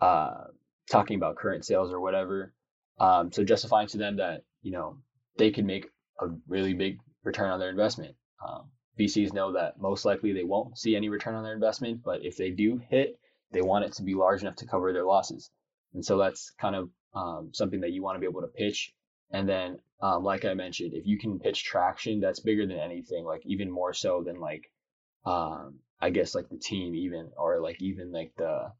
uh, 0.00 0.44
talking 0.90 1.16
about 1.16 1.36
current 1.36 1.64
sales 1.64 1.92
or 1.92 2.00
whatever. 2.00 2.52
Um, 2.98 3.30
so 3.32 3.44
justifying 3.44 3.88
to 3.88 3.98
them 3.98 4.16
that 4.16 4.42
you 4.62 4.72
know 4.72 4.98
they 5.36 5.50
can 5.50 5.66
make 5.66 5.86
a 6.20 6.28
really 6.48 6.74
big 6.74 6.98
return 7.24 7.50
on 7.50 7.60
their 7.60 7.70
investment. 7.70 8.14
Um, 8.46 8.70
VCs 8.98 9.32
know 9.32 9.52
that 9.52 9.78
most 9.78 10.04
likely 10.04 10.32
they 10.32 10.44
won't 10.44 10.78
see 10.78 10.96
any 10.96 11.08
return 11.08 11.34
on 11.34 11.44
their 11.44 11.52
investment, 11.54 12.02
but 12.02 12.24
if 12.24 12.36
they 12.36 12.50
do 12.50 12.80
hit, 12.88 13.18
they 13.52 13.60
want 13.60 13.84
it 13.84 13.92
to 13.94 14.02
be 14.02 14.14
large 14.14 14.40
enough 14.42 14.56
to 14.56 14.66
cover 14.66 14.92
their 14.92 15.04
losses. 15.04 15.50
And 15.94 16.04
so 16.04 16.18
that's 16.18 16.52
kind 16.60 16.74
of 16.74 16.90
um, 17.14 17.50
something 17.52 17.80
that 17.80 17.92
you 17.92 18.02
want 18.02 18.16
to 18.16 18.20
be 18.20 18.26
able 18.26 18.40
to 18.40 18.48
pitch. 18.48 18.92
And 19.30 19.48
then, 19.48 19.78
um, 20.00 20.22
like 20.22 20.44
I 20.44 20.54
mentioned, 20.54 20.92
if 20.94 21.06
you 21.06 21.18
can 21.18 21.38
pitch 21.38 21.64
traction, 21.64 22.20
that's 22.20 22.40
bigger 22.40 22.66
than 22.66 22.78
anything. 22.78 23.24
Like 23.24 23.42
even 23.44 23.70
more 23.70 23.92
so 23.92 24.22
than 24.24 24.40
like, 24.40 24.70
um, 25.24 25.78
I 26.00 26.10
guess 26.10 26.34
like 26.34 26.48
the 26.48 26.58
team 26.58 26.94
even, 26.94 27.30
or 27.36 27.60
like 27.60 27.80
even 27.82 28.12
like 28.12 28.32
the, 28.36 28.72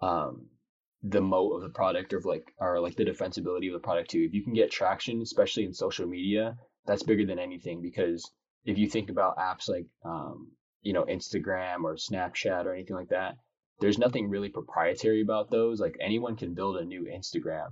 um, 0.00 0.46
the 1.02 1.20
moat 1.20 1.52
of 1.52 1.62
the 1.62 1.68
product 1.68 2.12
or 2.12 2.20
like, 2.24 2.52
or 2.58 2.80
like 2.80 2.96
the 2.96 3.04
defensibility 3.04 3.68
of 3.68 3.72
the 3.72 3.78
product 3.82 4.10
too. 4.10 4.24
If 4.26 4.34
you 4.34 4.42
can 4.42 4.54
get 4.54 4.70
traction, 4.70 5.20
especially 5.22 5.64
in 5.64 5.72
social 5.72 6.06
media, 6.06 6.56
that's 6.86 7.02
bigger 7.02 7.26
than 7.26 7.38
anything 7.38 7.82
because 7.82 8.30
if 8.64 8.78
you 8.78 8.88
think 8.88 9.10
about 9.10 9.38
apps 9.38 9.68
like, 9.68 9.86
um, 10.04 10.50
you 10.82 10.92
know, 10.92 11.04
Instagram 11.04 11.84
or 11.84 11.94
Snapchat 11.94 12.64
or 12.64 12.74
anything 12.74 12.96
like 12.96 13.08
that, 13.08 13.36
there's 13.80 13.98
nothing 13.98 14.28
really 14.28 14.48
proprietary 14.48 15.22
about 15.22 15.50
those. 15.50 15.80
Like 15.80 15.96
anyone 16.00 16.36
can 16.36 16.54
build 16.54 16.76
a 16.76 16.84
new 16.84 17.04
Instagram. 17.04 17.68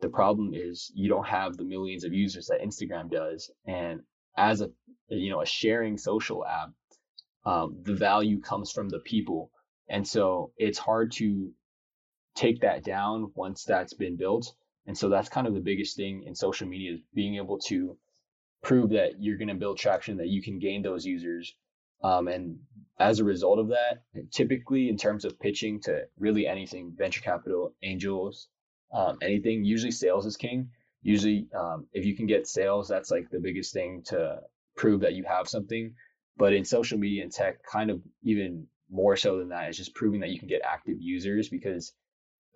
The 0.00 0.08
problem 0.08 0.52
is 0.54 0.90
you 0.94 1.08
don't 1.08 1.26
have 1.26 1.56
the 1.56 1.64
millions 1.64 2.04
of 2.04 2.14
users 2.14 2.46
that 2.46 2.62
Instagram 2.62 3.10
does. 3.10 3.50
And 3.66 4.00
as 4.36 4.62
a 4.62 4.70
you 5.08 5.30
know 5.30 5.42
a 5.42 5.46
sharing 5.46 5.98
social 5.98 6.46
app, 6.46 6.70
um, 7.44 7.82
the 7.82 7.94
value 7.94 8.40
comes 8.40 8.70
from 8.72 8.88
the 8.88 9.00
people, 9.00 9.50
and 9.88 10.06
so 10.06 10.52
it's 10.56 10.78
hard 10.78 11.12
to 11.12 11.52
take 12.34 12.60
that 12.60 12.84
down 12.84 13.32
once 13.34 13.64
that's 13.64 13.94
been 13.94 14.16
built. 14.16 14.54
And 14.86 14.96
so 14.96 15.08
that's 15.08 15.28
kind 15.28 15.46
of 15.46 15.54
the 15.54 15.60
biggest 15.60 15.96
thing 15.96 16.24
in 16.26 16.34
social 16.34 16.66
media 16.66 16.94
is 16.94 17.00
being 17.14 17.36
able 17.36 17.58
to 17.66 17.96
prove 18.62 18.90
that 18.90 19.20
you're 19.20 19.36
going 19.36 19.48
to 19.48 19.54
build 19.54 19.78
traction, 19.78 20.18
that 20.18 20.28
you 20.28 20.42
can 20.42 20.58
gain 20.58 20.82
those 20.82 21.04
users, 21.04 21.54
um, 22.02 22.28
and 22.28 22.58
as 22.98 23.20
a 23.20 23.24
result 23.24 23.58
of 23.58 23.68
that, 23.68 24.02
typically 24.30 24.88
in 24.88 24.96
terms 24.96 25.24
of 25.24 25.38
pitching 25.38 25.80
to 25.82 26.02
really 26.18 26.46
anything, 26.46 26.94
venture 26.96 27.20
capital, 27.20 27.74
angels, 27.82 28.48
um, 28.92 29.18
anything, 29.22 29.64
usually 29.64 29.92
sales 29.92 30.26
is 30.26 30.36
king. 30.36 30.70
Usually, 31.02 31.48
um, 31.54 31.86
if 31.92 32.04
you 32.04 32.16
can 32.16 32.26
get 32.26 32.46
sales, 32.46 32.88
that's 32.88 33.10
like 33.10 33.30
the 33.30 33.40
biggest 33.40 33.72
thing 33.72 34.02
to 34.06 34.40
prove 34.76 35.00
that 35.00 35.14
you 35.14 35.24
have 35.24 35.48
something. 35.48 35.94
But 36.36 36.52
in 36.54 36.64
social 36.64 36.98
media 36.98 37.22
and 37.22 37.32
tech, 37.32 37.62
kind 37.64 37.90
of 37.90 38.00
even 38.22 38.66
more 38.90 39.16
so 39.16 39.38
than 39.38 39.48
that 39.50 39.68
is 39.68 39.76
just 39.76 39.94
proving 39.94 40.20
that 40.20 40.30
you 40.30 40.38
can 40.38 40.48
get 40.48 40.62
active 40.64 40.96
users 41.00 41.48
because 41.48 41.92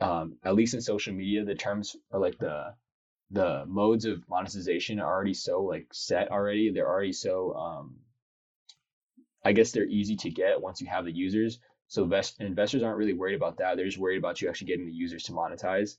um, 0.01 0.37
at 0.45 0.55
least 0.55 0.75
in 0.75 0.81
social 0.81 1.15
media, 1.15 1.45
the 1.45 1.55
terms 1.55 1.97
are 2.13 2.21
like 2.21 2.39
the 2.39 2.75
the 3.31 3.65
modes 3.67 4.05
of 4.05 4.29
monetization 4.29 5.01
are 5.01 5.13
already 5.13 5.35
so 5.35 5.63
like 5.63 5.87
set 5.93 6.31
already. 6.31 6.71
They're 6.71 6.89
already 6.89 7.13
so 7.13 7.55
um, 7.55 7.97
I 9.45 9.53
guess 9.53 9.73
they're 9.73 9.87
easy 9.87 10.17
to 10.17 10.31
get 10.31 10.61
once 10.61 10.81
you 10.81 10.87
have 10.89 11.05
the 11.05 11.13
users. 11.13 11.59
So 11.89 12.05
invest- 12.05 12.41
investors 12.41 12.83
aren't 12.83 12.99
really 12.99 13.13
worried 13.13 13.37
about 13.37 13.59
that. 13.59 13.77
They're 13.77 13.87
just 13.87 13.99
worried 13.99 14.19
about 14.19 14.41
you 14.41 14.49
actually 14.49 14.69
getting 14.69 14.87
the 14.87 14.93
users 14.93 15.25
to 15.25 15.33
monetize. 15.33 15.97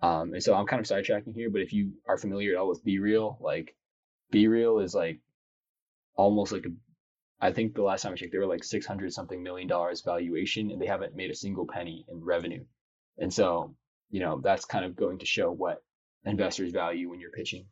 Um, 0.00 0.34
and 0.34 0.42
so 0.42 0.54
I'm 0.54 0.66
kind 0.66 0.80
of 0.80 0.86
sidetracking 0.86 1.34
here, 1.34 1.48
but 1.48 1.60
if 1.62 1.72
you 1.72 1.92
are 2.06 2.18
familiar 2.18 2.52
at 2.52 2.58
all 2.58 2.68
with 2.68 2.84
BeReal, 2.84 3.40
like 3.40 3.76
BeReal 4.32 4.82
is 4.82 4.94
like 4.94 5.20
almost 6.16 6.50
like 6.50 6.66
a, 6.66 6.70
I 7.40 7.52
think 7.52 7.74
the 7.74 7.82
last 7.82 8.02
time 8.02 8.12
I 8.12 8.16
checked, 8.16 8.32
they 8.32 8.38
were 8.38 8.46
like 8.46 8.64
600 8.64 9.12
something 9.12 9.42
million 9.42 9.68
dollars 9.68 10.00
valuation 10.02 10.72
and 10.72 10.82
they 10.82 10.86
haven't 10.86 11.14
made 11.14 11.30
a 11.30 11.36
single 11.36 11.66
penny 11.66 12.04
in 12.08 12.24
revenue. 12.24 12.64
And 13.18 13.32
so, 13.32 13.74
you 14.10 14.20
know, 14.20 14.40
that's 14.42 14.64
kind 14.64 14.84
of 14.84 14.96
going 14.96 15.18
to 15.18 15.26
show 15.26 15.50
what 15.50 15.82
investors 16.24 16.72
value 16.72 17.08
when 17.10 17.20
you're 17.20 17.30
pitching. 17.30 17.66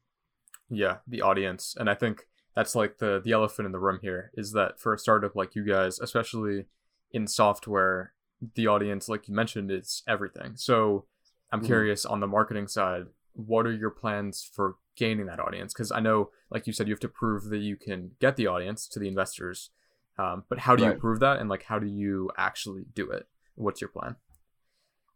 Yeah, 0.69 0.99
the 1.07 1.23
audience. 1.23 1.75
And 1.79 1.91
I 1.91 1.95
think 1.95 2.27
that's 2.55 2.75
like 2.75 2.99
the 2.99 3.21
the 3.25 3.33
elephant 3.33 3.67
in 3.67 3.73
the 3.73 3.79
room 3.79 3.99
here 4.03 4.31
is 4.35 4.53
that 4.53 4.81
for 4.81 4.95
a 4.95 4.99
startup 4.99 5.35
like 5.37 5.55
you 5.55 5.65
guys, 5.65 5.99
especially 6.01 6.67
in 7.13 7.27
software, 7.27 8.13
the 8.55 8.67
audience, 8.67 9.09
like 9.09 9.29
you 9.29 9.35
mentioned, 9.35 9.71
is 9.71 10.03
everything. 10.07 10.57
So 10.57 11.07
I'm 11.53 11.61
Mhm. 11.63 11.67
curious 11.67 12.05
on 12.05 12.21
the 12.21 12.27
marketing 12.27 12.69
side, 12.69 13.07
what 13.33 13.67
are 13.67 13.73
your 13.73 13.91
plans 13.91 14.49
for 14.55 14.77
gaining 14.97 15.27
that 15.27 15.41
audience? 15.41 15.73
Because 15.73 15.91
I 15.91 16.01
know, 16.01 16.31
like 16.51 16.67
you 16.67 16.73
said, 16.73 16.87
you 16.87 16.93
have 16.95 17.01
to 17.01 17.09
prove 17.09 17.45
that 17.45 17.59
you 17.59 17.77
can 17.77 18.13
get 18.21 18.37
the 18.37 18.47
audience 18.47 18.87
to 18.89 18.99
the 18.99 19.09
investors. 19.09 19.71
Um, 20.19 20.45
but 20.49 20.59
how 20.61 20.77
do 20.77 20.85
you 20.85 20.93
prove 20.95 21.21
that, 21.21 21.39
and 21.39 21.49
like 21.49 21.65
how 21.65 21.79
do 21.79 21.87
you 21.87 22.31
actually 22.37 22.85
do 22.95 23.11
it? 23.11 23.27
What's 23.55 23.81
your 23.81 23.89
plan? 23.89 24.17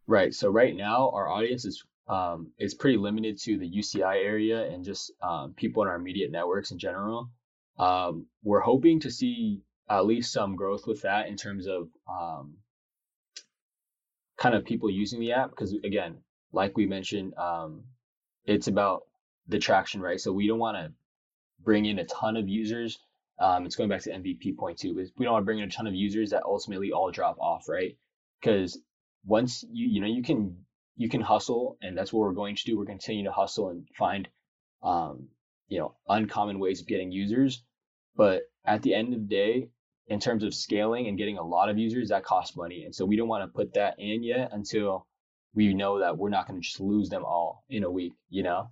Right. 0.06 0.34
So 0.34 0.50
right 0.50 0.74
now 0.76 1.10
our 1.10 1.28
audience 1.28 1.64
is 1.64 1.82
um, 2.06 2.52
is 2.58 2.74
pretty 2.74 2.98
limited 2.98 3.38
to 3.42 3.58
the 3.58 3.70
UCI 3.70 4.22
area 4.22 4.68
and 4.68 4.84
just 4.84 5.10
um, 5.22 5.54
people 5.54 5.82
in 5.82 5.88
our 5.88 5.96
immediate 5.96 6.30
networks 6.30 6.70
in 6.70 6.78
general. 6.78 7.30
Um, 7.78 8.26
we're 8.42 8.60
hoping 8.60 9.00
to 9.00 9.10
see 9.10 9.62
at 9.88 10.04
least 10.04 10.32
some 10.32 10.56
growth 10.56 10.86
with 10.86 11.02
that 11.02 11.28
in 11.28 11.36
terms 11.36 11.66
of 11.66 11.88
um, 12.08 12.58
kind 14.36 14.54
of 14.54 14.64
people 14.64 14.90
using 14.90 15.20
the 15.20 15.32
app 15.32 15.50
because 15.50 15.72
again, 15.72 16.18
like 16.52 16.76
we 16.76 16.86
mentioned, 16.86 17.34
um, 17.38 17.84
it's 18.44 18.68
about 18.68 19.04
the 19.48 19.58
traction, 19.58 20.00
right? 20.00 20.20
So 20.20 20.32
we 20.32 20.46
don't 20.46 20.58
want 20.58 20.76
to 20.76 20.92
bring 21.62 21.86
in 21.86 21.98
a 21.98 22.04
ton 22.04 22.36
of 22.36 22.48
users. 22.48 22.98
Um, 23.38 23.64
it's 23.64 23.76
going 23.76 23.88
back 23.88 24.02
to 24.02 24.10
MVP 24.10 24.56
point 24.56 24.78
two, 24.78 24.94
but 24.94 25.06
we 25.16 25.24
don't 25.24 25.32
want 25.32 25.42
to 25.42 25.46
bring 25.46 25.58
in 25.58 25.68
a 25.68 25.72
ton 25.72 25.86
of 25.86 25.94
users 25.94 26.30
that 26.30 26.44
ultimately 26.44 26.92
all 26.92 27.10
drop 27.10 27.38
off, 27.40 27.68
right? 27.68 27.96
Because 28.40 28.78
once 29.24 29.64
you 29.70 29.88
you 29.88 30.00
know 30.00 30.06
you 30.06 30.22
can 30.22 30.64
you 30.96 31.08
can 31.08 31.20
hustle, 31.20 31.76
and 31.82 31.96
that's 31.96 32.12
what 32.12 32.20
we're 32.20 32.32
going 32.32 32.56
to 32.56 32.64
do. 32.64 32.78
We're 32.78 32.84
continue 32.84 33.24
to 33.24 33.32
hustle 33.32 33.70
and 33.70 33.86
find 33.96 34.28
um, 34.82 35.28
you 35.68 35.78
know 35.78 35.94
uncommon 36.08 36.58
ways 36.58 36.80
of 36.80 36.86
getting 36.86 37.10
users. 37.12 37.62
But 38.16 38.42
at 38.64 38.82
the 38.82 38.94
end 38.94 39.12
of 39.12 39.20
the 39.20 39.26
day, 39.26 39.68
in 40.06 40.20
terms 40.20 40.44
of 40.44 40.54
scaling 40.54 41.08
and 41.08 41.18
getting 41.18 41.38
a 41.38 41.46
lot 41.46 41.68
of 41.68 41.78
users, 41.78 42.10
that 42.10 42.24
costs 42.24 42.56
money, 42.56 42.84
and 42.84 42.94
so 42.94 43.04
we 43.04 43.16
don't 43.16 43.28
want 43.28 43.42
to 43.42 43.56
put 43.56 43.74
that 43.74 43.96
in 43.98 44.22
yet 44.22 44.50
until 44.52 45.06
we 45.54 45.72
know 45.72 46.00
that 46.00 46.18
we're 46.18 46.30
not 46.30 46.46
going 46.48 46.60
to 46.60 46.64
just 46.64 46.80
lose 46.80 47.08
them 47.08 47.24
all 47.24 47.64
in 47.68 47.84
a 47.84 47.90
week, 47.90 48.12
you 48.28 48.42
know. 48.42 48.68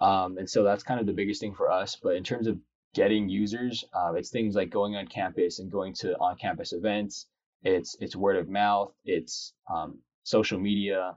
Um, 0.00 0.38
and 0.38 0.48
so 0.48 0.62
that's 0.62 0.82
kind 0.82 1.00
of 1.00 1.06
the 1.06 1.12
biggest 1.12 1.40
thing 1.40 1.54
for 1.54 1.70
us. 1.70 1.96
But 2.00 2.16
in 2.16 2.22
terms 2.22 2.46
of 2.46 2.58
getting 2.94 3.28
users, 3.28 3.84
uh, 3.92 4.12
it's 4.14 4.30
things 4.30 4.54
like 4.54 4.70
going 4.70 4.94
on 4.96 5.06
campus 5.06 5.58
and 5.58 5.70
going 5.70 5.94
to 5.94 6.14
on-campus 6.18 6.72
events. 6.72 7.26
It's 7.62 7.96
it's 8.00 8.16
word 8.16 8.36
of 8.36 8.48
mouth. 8.48 8.92
It's 9.04 9.52
um, 9.72 9.98
social 10.24 10.58
media. 10.58 11.16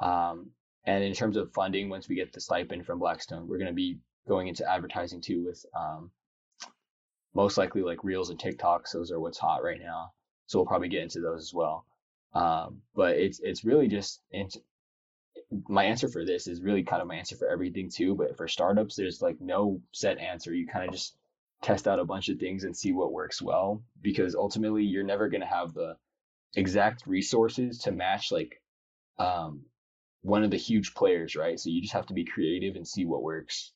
Um, 0.00 0.50
and 0.84 1.04
in 1.04 1.12
terms 1.12 1.36
of 1.36 1.52
funding, 1.52 1.88
once 1.88 2.08
we 2.08 2.14
get 2.14 2.32
the 2.32 2.40
stipend 2.40 2.86
from 2.86 2.98
Blackstone, 2.98 3.46
we're 3.46 3.58
going 3.58 3.68
to 3.68 3.74
be 3.74 3.98
going 4.26 4.48
into 4.48 4.70
advertising 4.70 5.20
too 5.20 5.44
with 5.44 5.64
um, 5.76 6.10
most 7.34 7.58
likely 7.58 7.82
like 7.82 8.04
Reels 8.04 8.30
and 8.30 8.38
TikToks. 8.38 8.92
Those 8.92 9.10
are 9.10 9.20
what's 9.20 9.38
hot 9.38 9.62
right 9.62 9.80
now. 9.80 10.12
So 10.46 10.58
we'll 10.58 10.66
probably 10.66 10.88
get 10.88 11.02
into 11.02 11.20
those 11.20 11.42
as 11.42 11.54
well. 11.54 11.84
Um, 12.34 12.82
but 12.94 13.16
it's 13.16 13.40
it's 13.40 13.64
really 13.64 13.88
just 13.88 14.20
int- 14.30 14.56
my 15.68 15.84
answer 15.84 16.08
for 16.08 16.24
this 16.24 16.46
is 16.46 16.62
really 16.62 16.82
kind 16.82 17.00
of 17.00 17.08
my 17.08 17.16
answer 17.16 17.36
for 17.36 17.48
everything 17.48 17.90
too. 17.90 18.14
But 18.14 18.36
for 18.36 18.48
startups, 18.48 18.96
there's 18.96 19.22
like 19.22 19.40
no 19.40 19.80
set 19.92 20.18
answer. 20.18 20.54
You 20.54 20.66
kind 20.66 20.86
of 20.86 20.92
just 20.92 21.16
test 21.62 21.88
out 21.88 21.98
a 21.98 22.04
bunch 22.04 22.28
of 22.28 22.38
things 22.38 22.64
and 22.64 22.76
see 22.76 22.92
what 22.92 23.12
works 23.12 23.42
well 23.42 23.82
because 24.00 24.34
ultimately 24.34 24.84
you're 24.84 25.02
never 25.02 25.28
going 25.28 25.40
to 25.40 25.46
have 25.46 25.74
the 25.74 25.96
exact 26.54 27.06
resources 27.06 27.78
to 27.78 27.92
match 27.92 28.30
like 28.30 28.62
um, 29.18 29.62
one 30.22 30.44
of 30.44 30.50
the 30.50 30.56
huge 30.56 30.94
players, 30.94 31.36
right? 31.36 31.58
So 31.58 31.70
you 31.70 31.80
just 31.80 31.94
have 31.94 32.06
to 32.06 32.14
be 32.14 32.24
creative 32.24 32.76
and 32.76 32.86
see 32.86 33.04
what 33.04 33.22
works. 33.22 33.72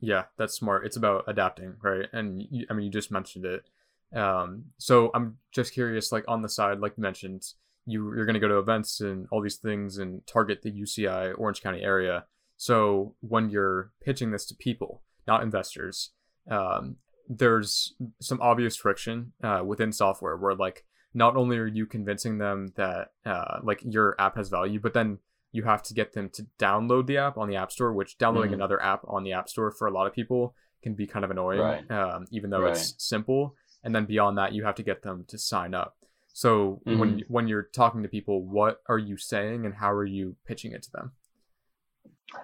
Yeah, 0.00 0.24
that's 0.36 0.54
smart. 0.54 0.84
It's 0.84 0.96
about 0.96 1.24
adapting, 1.26 1.76
right? 1.82 2.06
And 2.12 2.46
you, 2.50 2.66
I 2.68 2.74
mean, 2.74 2.86
you 2.86 2.92
just 2.92 3.10
mentioned 3.10 3.46
it. 3.46 3.68
Um, 4.16 4.66
so 4.78 5.10
I'm 5.14 5.38
just 5.52 5.72
curious, 5.72 6.12
like 6.12 6.24
on 6.28 6.42
the 6.42 6.48
side, 6.48 6.78
like 6.78 6.94
you 6.96 7.02
mentioned, 7.02 7.44
you 7.86 8.14
you're 8.14 8.26
going 8.26 8.34
to 8.34 8.40
go 8.40 8.48
to 8.48 8.58
events 8.58 9.00
and 9.00 9.26
all 9.30 9.42
these 9.42 9.56
things 9.56 9.98
and 9.98 10.26
target 10.26 10.62
the 10.62 10.70
UCI 10.70 11.34
Orange 11.36 11.62
County 11.62 11.82
area. 11.82 12.26
So 12.56 13.14
when 13.20 13.50
you're 13.50 13.90
pitching 14.02 14.30
this 14.30 14.46
to 14.46 14.54
people, 14.54 15.02
not 15.26 15.42
investors, 15.42 16.10
um, 16.50 16.96
there's 17.28 17.94
some 18.20 18.40
obvious 18.40 18.76
friction 18.76 19.32
uh, 19.42 19.62
within 19.64 19.92
software 19.92 20.36
where 20.36 20.54
like 20.54 20.84
not 21.14 21.36
only 21.36 21.56
are 21.58 21.66
you 21.66 21.86
convincing 21.86 22.38
them 22.38 22.72
that 22.76 23.12
uh, 23.24 23.60
like 23.62 23.80
your 23.84 24.14
app 24.18 24.36
has 24.36 24.48
value, 24.48 24.80
but 24.80 24.94
then 24.94 25.18
you 25.52 25.62
have 25.62 25.82
to 25.84 25.94
get 25.94 26.12
them 26.12 26.28
to 26.30 26.46
download 26.58 27.06
the 27.06 27.16
app 27.16 27.38
on 27.38 27.48
the 27.48 27.54
App 27.54 27.70
Store, 27.70 27.92
which 27.92 28.18
downloading 28.18 28.50
mm-hmm. 28.50 28.60
another 28.60 28.82
app 28.82 29.02
on 29.06 29.22
the 29.22 29.32
App 29.32 29.48
Store 29.48 29.70
for 29.70 29.86
a 29.86 29.92
lot 29.92 30.08
of 30.08 30.12
people 30.12 30.54
can 30.82 30.94
be 30.94 31.06
kind 31.06 31.24
of 31.24 31.30
annoying, 31.30 31.60
right. 31.60 31.90
um, 31.90 32.26
even 32.32 32.50
though 32.50 32.62
right. 32.62 32.72
it's 32.72 32.94
simple. 32.98 33.54
And 33.84 33.94
then 33.94 34.04
beyond 34.04 34.36
that, 34.38 34.52
you 34.52 34.64
have 34.64 34.74
to 34.74 34.82
get 34.82 35.02
them 35.02 35.24
to 35.28 35.38
sign 35.38 35.72
up. 35.72 35.96
So 36.32 36.82
mm-hmm. 36.84 36.98
when 36.98 37.22
when 37.28 37.46
you're 37.46 37.68
talking 37.72 38.02
to 38.02 38.08
people, 38.08 38.44
what 38.44 38.82
are 38.88 38.98
you 38.98 39.16
saying 39.16 39.64
and 39.64 39.74
how 39.74 39.92
are 39.92 40.04
you 40.04 40.34
pitching 40.44 40.72
it 40.72 40.82
to 40.82 40.90
them? 40.90 41.12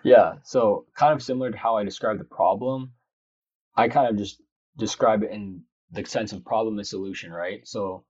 Yeah, 0.04 0.34
so 0.44 0.86
kind 0.94 1.12
of 1.12 1.20
similar 1.20 1.50
to 1.50 1.58
how 1.58 1.76
I 1.76 1.82
described 1.82 2.20
the 2.20 2.24
problem, 2.24 2.92
I 3.76 3.88
kind 3.88 4.08
of 4.08 4.16
just 4.16 4.40
describe 4.76 5.22
it 5.22 5.30
in 5.30 5.62
the 5.92 6.04
sense 6.04 6.32
of 6.32 6.44
problem 6.44 6.78
and 6.78 6.86
solution, 6.86 7.32
right? 7.32 7.66
So, 7.66 8.04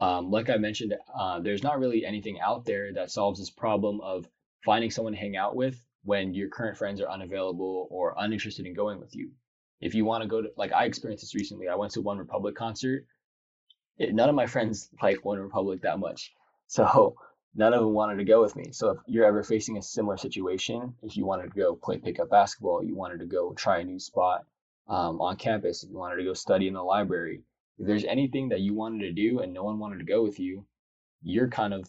um, 0.00 0.30
like 0.30 0.50
I 0.50 0.56
mentioned, 0.56 0.94
uh, 1.18 1.40
there's 1.40 1.62
not 1.62 1.78
really 1.78 2.04
anything 2.04 2.40
out 2.40 2.64
there 2.64 2.92
that 2.94 3.10
solves 3.10 3.38
this 3.38 3.50
problem 3.50 4.00
of 4.00 4.28
finding 4.64 4.90
someone 4.90 5.14
to 5.14 5.18
hang 5.18 5.36
out 5.36 5.56
with 5.56 5.82
when 6.04 6.34
your 6.34 6.48
current 6.48 6.76
friends 6.76 7.00
are 7.00 7.08
unavailable 7.08 7.88
or 7.90 8.14
uninterested 8.18 8.66
in 8.66 8.74
going 8.74 9.00
with 9.00 9.14
you. 9.14 9.32
If 9.80 9.94
you 9.94 10.04
want 10.04 10.22
to 10.22 10.28
go 10.28 10.42
to, 10.42 10.48
like, 10.56 10.72
I 10.72 10.84
experienced 10.84 11.22
this 11.22 11.34
recently. 11.34 11.68
I 11.68 11.74
went 11.74 11.92
to 11.92 12.02
OneRepublic 12.02 12.54
concert. 12.54 13.06
It, 13.98 14.14
none 14.14 14.28
of 14.28 14.34
my 14.34 14.46
friends 14.46 14.88
like 15.02 15.18
OneRepublic 15.18 15.82
that 15.82 15.98
much. 15.98 16.32
So, 16.68 17.16
none 17.54 17.72
of 17.72 17.80
them 17.80 17.94
wanted 17.94 18.16
to 18.16 18.24
go 18.24 18.42
with 18.42 18.54
me. 18.54 18.70
So 18.72 18.90
if 18.90 18.98
you're 19.06 19.24
ever 19.24 19.42
facing 19.42 19.78
a 19.78 19.82
similar 19.82 20.16
situation, 20.16 20.94
if 21.02 21.16
you 21.16 21.24
wanted 21.24 21.54
to 21.54 21.58
go 21.58 21.74
play 21.74 21.98
pickup 21.98 22.28
basketball, 22.28 22.84
you 22.84 22.94
wanted 22.94 23.20
to 23.20 23.26
go 23.26 23.54
try 23.54 23.78
a 23.78 23.84
new 23.84 23.98
spot 23.98 24.44
um, 24.88 25.20
on 25.20 25.36
campus, 25.36 25.82
if 25.82 25.90
you 25.90 25.98
wanted 25.98 26.16
to 26.16 26.24
go 26.24 26.34
study 26.34 26.68
in 26.68 26.74
the 26.74 26.82
library, 26.82 27.42
if 27.78 27.86
there's 27.86 28.04
anything 28.04 28.48
that 28.50 28.60
you 28.60 28.74
wanted 28.74 29.00
to 29.00 29.12
do 29.12 29.40
and 29.40 29.52
no 29.52 29.64
one 29.64 29.78
wanted 29.78 29.98
to 29.98 30.04
go 30.04 30.22
with 30.22 30.38
you, 30.38 30.66
you're 31.22 31.48
kind 31.48 31.74
of 31.74 31.88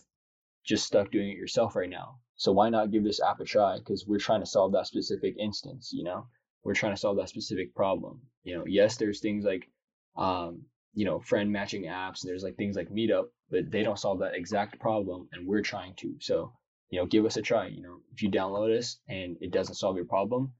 just 0.66 0.86
stuck 0.86 1.12
doing 1.12 1.30
it 1.30 1.38
yourself 1.38 1.76
right 1.76 1.90
now. 1.90 2.18
So 2.36 2.52
why 2.52 2.70
not 2.70 2.92
give 2.92 3.04
this 3.04 3.22
app 3.22 3.40
a 3.40 3.46
try? 3.46 3.78
Because 3.80 4.06
we're 4.06 4.20
trying 4.20 4.42
to 4.42 4.46
solve 4.46 4.74
that 4.74 4.88
specific 4.88 5.36
instance, 5.40 5.92
you 5.94 6.04
know? 6.04 6.28
We're 6.64 6.74
trying 6.74 6.94
to 6.94 7.00
solve 7.00 7.18
that 7.18 7.30
specific 7.30 7.74
problem. 7.74 8.22
You 8.44 8.58
know, 8.58 8.66
yes, 8.68 8.98
there's 8.98 9.22
things 9.22 9.46
like 9.46 9.70
um, 10.18 10.64
you 10.94 11.06
know, 11.06 11.20
friend 11.20 11.52
matching 11.52 11.84
apps. 11.84 12.22
There's 12.24 12.44
like 12.44 12.58
things 12.58 12.76
like 12.76 12.90
Meetup, 12.90 13.26
but 13.52 13.72
they 13.72 13.84
don't 13.84 14.00
solve 14.00 14.20
that 14.20 14.36
exact 14.36 14.80
problem, 14.80 15.30
and 15.32 15.46
we're 15.46 15.62
trying 15.62 15.94
to. 15.98 16.16
So, 16.20 16.52
you 16.90 17.00
know, 17.00 17.06
give 17.06 17.26
us 17.26 17.38
a 17.38 17.42
try. 17.42 17.68
You 17.68 17.84
know, 17.84 18.00
if 18.12 18.24
you 18.24 18.32
download 18.32 18.76
us 18.76 18.98
and 19.08 19.38
it 19.40 19.52
doesn't 19.52 19.76
solve 19.76 19.96
your 19.96 20.06
problem, 20.06 20.54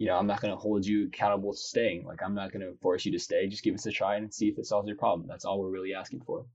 you 0.00 0.06
know, 0.06 0.16
I'm 0.16 0.26
not 0.26 0.40
going 0.40 0.50
to 0.50 0.56
hold 0.56 0.86
you 0.86 1.08
accountable 1.08 1.52
to 1.52 1.58
staying. 1.58 2.06
Like, 2.06 2.22
I'm 2.24 2.34
not 2.34 2.50
going 2.52 2.62
to 2.62 2.72
force 2.80 3.04
you 3.04 3.12
to 3.12 3.18
stay. 3.18 3.46
Just 3.46 3.62
give 3.62 3.74
us 3.74 3.84
a 3.84 3.90
try 3.90 4.16
and 4.16 4.32
see 4.32 4.48
if 4.48 4.58
it 4.58 4.64
solves 4.64 4.88
your 4.88 4.96
problem. 4.96 5.28
That's 5.28 5.44
all 5.44 5.60
we're 5.60 5.68
really 5.68 5.92
asking 5.92 6.22
for. 6.22 6.46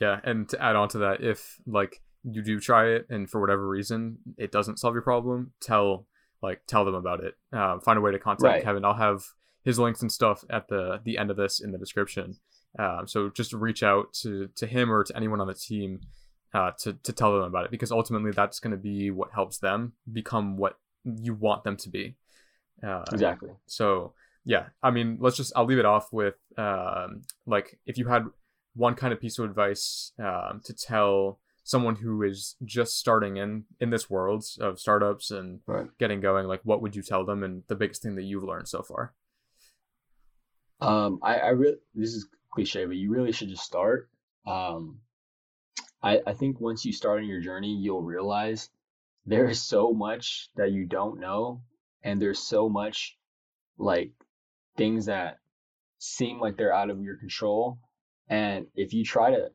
Yeah, 0.00 0.18
and 0.24 0.48
to 0.48 0.60
add 0.60 0.74
on 0.74 0.88
to 0.88 0.98
that, 0.98 1.22
if 1.22 1.60
like 1.66 2.00
you 2.24 2.42
do 2.42 2.58
try 2.58 2.86
it 2.92 3.06
and 3.10 3.28
for 3.28 3.42
whatever 3.42 3.68
reason 3.68 4.16
it 4.38 4.50
doesn't 4.50 4.78
solve 4.78 4.94
your 4.94 5.02
problem, 5.02 5.52
tell 5.60 6.06
like 6.42 6.62
tell 6.66 6.86
them 6.86 6.94
about 6.94 7.22
it. 7.22 7.34
Uh, 7.52 7.78
find 7.80 7.98
a 7.98 8.00
way 8.00 8.10
to 8.10 8.18
contact 8.18 8.42
right. 8.42 8.64
Kevin. 8.64 8.86
I'll 8.86 8.94
have 8.94 9.22
his 9.64 9.78
links 9.78 10.00
and 10.00 10.10
stuff 10.10 10.42
at 10.48 10.68
the 10.68 10.98
the 11.04 11.18
end 11.18 11.30
of 11.30 11.36
this 11.36 11.60
in 11.60 11.72
the 11.72 11.78
description. 11.78 12.36
Um, 12.78 13.06
so 13.06 13.28
just 13.28 13.52
reach 13.52 13.82
out 13.82 14.14
to 14.22 14.48
to 14.56 14.66
him 14.66 14.90
or 14.90 15.04
to 15.04 15.14
anyone 15.14 15.42
on 15.42 15.46
the 15.46 15.52
team 15.52 16.00
uh, 16.54 16.70
to 16.78 16.94
to 16.94 17.12
tell 17.12 17.32
them 17.32 17.42
about 17.42 17.66
it 17.66 17.70
because 17.70 17.92
ultimately 17.92 18.30
that's 18.30 18.60
going 18.60 18.70
to 18.70 18.78
be 18.78 19.10
what 19.10 19.28
helps 19.34 19.58
them 19.58 19.92
become 20.10 20.56
what 20.56 20.78
you 21.04 21.34
want 21.34 21.64
them 21.64 21.76
to 21.76 21.90
be. 21.90 22.16
Uh, 22.86 23.04
exactly. 23.12 23.50
So 23.66 24.14
yeah, 24.44 24.66
I 24.82 24.90
mean, 24.90 25.18
let's 25.20 25.36
just 25.36 25.52
I'll 25.54 25.64
leave 25.64 25.78
it 25.78 25.84
off 25.84 26.12
with 26.12 26.34
um, 26.58 27.22
like 27.46 27.78
if 27.86 27.98
you 27.98 28.08
had 28.08 28.26
one 28.74 28.94
kind 28.94 29.12
of 29.12 29.20
piece 29.20 29.38
of 29.38 29.44
advice 29.44 30.12
um, 30.18 30.60
to 30.64 30.72
tell 30.74 31.38
someone 31.64 31.94
who 31.94 32.22
is 32.22 32.56
just 32.64 32.98
starting 32.98 33.36
in 33.36 33.64
in 33.80 33.90
this 33.90 34.10
world 34.10 34.44
of 34.60 34.80
startups 34.80 35.30
and 35.30 35.60
right. 35.66 35.86
getting 35.98 36.20
going 36.20 36.46
like 36.48 36.60
what 36.64 36.82
would 36.82 36.96
you 36.96 37.02
tell 37.02 37.24
them 37.24 37.44
and 37.44 37.62
the 37.68 37.76
biggest 37.76 38.02
thing 38.02 38.16
that 38.16 38.24
you've 38.24 38.42
learned 38.42 38.66
so 38.66 38.82
far 38.82 39.14
um, 40.82 41.20
I, 41.22 41.36
I 41.36 41.48
really 41.50 41.76
this 41.94 42.12
is 42.12 42.26
cliche, 42.52 42.84
but 42.86 42.96
you 42.96 43.10
really 43.10 43.32
should 43.32 43.48
just 43.48 43.62
start. 43.62 44.10
Um, 44.46 44.98
I 46.02 46.20
I 46.26 46.32
think 46.32 46.60
once 46.60 46.84
you 46.84 46.92
start 46.92 47.20
on 47.20 47.28
your 47.28 47.40
journey, 47.40 47.74
you'll 47.74 48.02
realize 48.02 48.68
there 49.24 49.48
is 49.48 49.62
so 49.62 49.92
much 49.92 50.50
that 50.56 50.72
you 50.72 50.84
don't 50.84 51.20
know, 51.20 51.62
and 52.04 52.20
there's 52.20 52.38
so 52.40 52.68
much 52.68 53.16
like 53.78 54.12
things 54.76 55.06
that 55.06 55.38
seem 55.98 56.40
like 56.40 56.56
they're 56.56 56.74
out 56.74 56.90
of 56.90 57.02
your 57.02 57.16
control. 57.16 57.78
And 58.28 58.66
if 58.74 58.92
you 58.92 59.04
try 59.04 59.30
to 59.30 59.50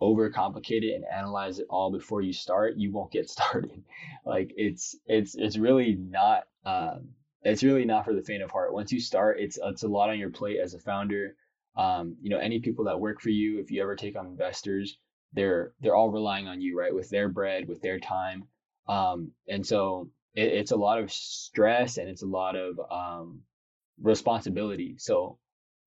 overcomplicate 0.00 0.82
it 0.82 0.94
and 0.94 1.04
analyze 1.04 1.58
it 1.58 1.66
all 1.68 1.90
before 1.90 2.22
you 2.22 2.32
start, 2.32 2.76
you 2.76 2.92
won't 2.92 3.12
get 3.12 3.28
started. 3.30 3.82
like 4.24 4.52
it's 4.56 4.96
it's 5.06 5.34
it's 5.34 5.58
really 5.58 5.94
not 5.94 6.44
um, 6.64 7.08
it's 7.42 7.62
really 7.62 7.84
not 7.84 8.04
for 8.04 8.14
the 8.14 8.22
faint 8.22 8.42
of 8.42 8.50
heart. 8.50 8.72
Once 8.72 8.92
you 8.92 9.00
start, 9.00 9.38
it's 9.40 9.58
it's 9.62 9.82
a 9.82 9.88
lot 9.88 10.10
on 10.10 10.18
your 10.18 10.30
plate 10.30 10.58
as 10.62 10.74
a 10.74 10.78
founder. 10.78 11.34
Um, 11.76 12.16
you 12.20 12.30
know, 12.30 12.38
any 12.38 12.58
people 12.58 12.86
that 12.86 12.98
work 12.98 13.20
for 13.20 13.30
you, 13.30 13.60
if 13.60 13.70
you 13.70 13.82
ever 13.82 13.94
take 13.94 14.16
on 14.18 14.26
investors, 14.26 14.98
they're 15.32 15.72
they're 15.80 15.94
all 15.94 16.10
relying 16.10 16.48
on 16.48 16.60
you, 16.60 16.78
right, 16.78 16.94
with 16.94 17.10
their 17.10 17.28
bread, 17.28 17.68
with 17.68 17.80
their 17.82 18.00
time, 18.00 18.44
um, 18.88 19.32
and 19.48 19.64
so 19.66 20.10
it, 20.38 20.52
it's 20.52 20.70
a 20.70 20.76
lot 20.76 20.98
of 21.00 21.10
stress 21.12 21.98
and 21.98 22.08
it's 22.08 22.22
a 22.22 22.26
lot 22.26 22.54
of 22.56 22.80
um, 22.90 23.40
responsibility. 24.00 24.96
So, 24.98 25.38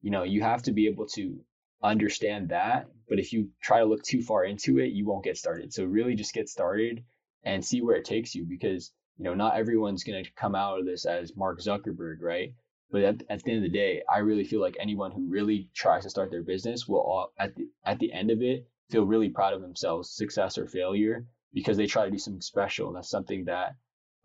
you 0.02 0.12
know, 0.12 0.24
you 0.24 0.42
have 0.42 0.64
to 0.64 0.72
be 0.72 0.88
able 0.88 1.08
to 1.16 1.40
understand 1.82 2.50
that. 2.50 2.88
But 3.08 3.20
if 3.20 3.34
you 3.34 3.50
try 3.62 3.80
to 3.80 3.86
look 3.86 4.04
too 4.04 4.22
far 4.22 4.44
into 4.46 4.80
it, 4.80 4.92
you 4.92 5.06
won't 5.06 5.24
get 5.24 5.38
started. 5.38 5.74
So 5.74 5.86
really, 5.86 6.16
just 6.16 6.34
get 6.34 6.50
started 6.50 7.04
and 7.44 7.66
see 7.66 7.82
where 7.82 7.96
it 7.96 8.06
takes 8.06 8.36
you 8.36 8.46
because 8.48 8.92
you 9.18 9.26
know, 9.26 9.34
not 9.36 9.56
everyone's 9.56 10.04
going 10.04 10.24
to 10.24 10.32
come 10.34 10.56
out 10.56 10.80
of 10.80 10.86
this 10.86 11.06
as 11.06 11.36
Mark 11.36 11.60
Zuckerberg, 11.60 12.22
right? 12.22 12.54
But 12.92 13.04
at, 13.04 13.24
at 13.30 13.44
the 13.44 13.52
end 13.52 13.64
of 13.64 13.72
the 13.72 13.78
day, 13.78 14.02
I 14.12 14.20
really 14.20 14.44
feel 14.44 14.60
like 14.60 14.76
anyone 14.80 15.12
who 15.12 15.30
really 15.30 15.70
tries 15.76 16.04
to 16.04 16.10
start 16.10 16.32
their 16.32 16.44
business 16.44 16.88
will, 16.88 17.02
all, 17.02 17.34
at 17.38 17.56
the 17.56 17.70
at 17.86 18.00
the 18.00 18.12
end 18.12 18.32
of 18.32 18.42
it, 18.42 18.68
feel 18.90 19.06
really 19.06 19.30
proud 19.30 19.54
of 19.54 19.62
themselves, 19.62 20.10
success 20.10 20.58
or 20.58 20.68
failure, 20.68 21.26
because 21.54 21.78
they 21.78 21.86
try 21.86 22.06
to 22.06 22.12
do 22.12 22.18
something 22.18 22.42
special. 22.42 22.88
And 22.88 22.96
that's 22.96 23.10
something 23.10 23.46
that 23.46 23.76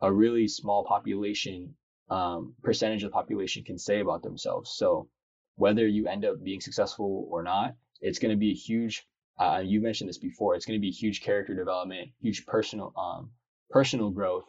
a 0.00 0.12
really 0.12 0.48
small 0.48 0.84
population, 0.84 1.74
um, 2.10 2.54
percentage 2.62 3.02
of 3.02 3.10
the 3.10 3.14
population 3.14 3.64
can 3.64 3.78
say 3.78 4.00
about 4.00 4.22
themselves. 4.22 4.72
So 4.76 5.08
whether 5.56 5.86
you 5.86 6.06
end 6.06 6.24
up 6.24 6.42
being 6.42 6.60
successful 6.60 7.26
or 7.30 7.42
not, 7.42 7.74
it's 8.00 8.18
going 8.18 8.30
to 8.30 8.36
be 8.36 8.50
a 8.50 8.54
huge. 8.54 9.06
Uh, 9.38 9.62
you 9.64 9.80
mentioned 9.80 10.08
this 10.08 10.18
before. 10.18 10.54
It's 10.54 10.66
going 10.66 10.78
to 10.78 10.82
be 10.82 10.90
huge 10.90 11.22
character 11.22 11.54
development, 11.54 12.10
huge 12.20 12.46
personal 12.46 12.92
um, 12.96 13.30
personal 13.70 14.10
growth, 14.10 14.44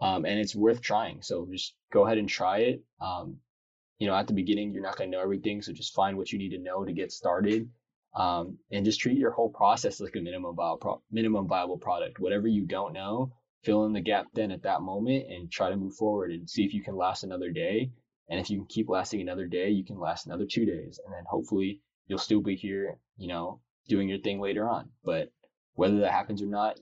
um, 0.00 0.24
and 0.24 0.38
it's 0.38 0.54
worth 0.54 0.80
trying. 0.80 1.22
So 1.22 1.46
just 1.50 1.74
go 1.92 2.06
ahead 2.06 2.18
and 2.18 2.28
try 2.28 2.58
it. 2.58 2.82
Um, 3.00 3.38
you 3.98 4.06
know, 4.06 4.14
at 4.14 4.26
the 4.26 4.34
beginning, 4.34 4.72
you're 4.72 4.82
not 4.82 4.96
going 4.96 5.10
to 5.10 5.16
know 5.16 5.22
everything, 5.22 5.62
so 5.62 5.72
just 5.72 5.94
find 5.94 6.16
what 6.16 6.32
you 6.32 6.38
need 6.38 6.50
to 6.50 6.58
know 6.58 6.84
to 6.84 6.92
get 6.92 7.12
started, 7.12 7.68
um, 8.16 8.58
and 8.70 8.84
just 8.84 9.00
treat 9.00 9.18
your 9.18 9.30
whole 9.30 9.50
process 9.50 10.00
like 10.00 10.16
a 10.16 10.20
minimum 10.20 10.56
viable 10.56 10.78
pro- 10.78 11.02
minimum 11.10 11.46
viable 11.46 11.78
product. 11.78 12.18
Whatever 12.18 12.48
you 12.48 12.64
don't 12.66 12.92
know, 12.92 13.32
fill 13.62 13.84
in 13.84 13.92
the 13.92 14.00
gap 14.00 14.26
then 14.34 14.50
at 14.50 14.62
that 14.62 14.82
moment, 14.82 15.26
and 15.30 15.50
try 15.50 15.70
to 15.70 15.76
move 15.76 15.94
forward 15.94 16.30
and 16.30 16.48
see 16.48 16.64
if 16.64 16.74
you 16.74 16.82
can 16.82 16.96
last 16.96 17.24
another 17.24 17.50
day. 17.50 17.90
And 18.28 18.40
if 18.40 18.48
you 18.50 18.58
can 18.58 18.66
keep 18.66 18.88
lasting 18.88 19.20
another 19.20 19.46
day, 19.46 19.70
you 19.70 19.84
can 19.84 19.98
last 19.98 20.26
another 20.26 20.46
two 20.46 20.64
days, 20.64 20.98
and 21.04 21.12
then 21.12 21.24
hopefully 21.28 21.80
you'll 22.06 22.18
still 22.18 22.40
be 22.40 22.56
here, 22.56 22.98
you 23.16 23.28
know, 23.28 23.60
doing 23.88 24.08
your 24.08 24.18
thing 24.18 24.40
later 24.40 24.68
on. 24.68 24.88
But 25.04 25.32
whether 25.74 26.00
that 26.00 26.12
happens 26.12 26.42
or 26.42 26.46
not, 26.46 26.78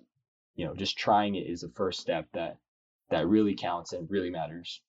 you 0.54 0.66
know, 0.66 0.74
just 0.74 0.98
trying 0.98 1.34
it 1.34 1.46
is 1.46 1.62
the 1.62 1.72
first 1.74 2.00
step 2.00 2.26
that 2.34 2.58
that 3.10 3.26
really 3.26 3.54
counts 3.54 3.92
and 3.92 4.08
really 4.10 4.30
matters. 4.30 4.80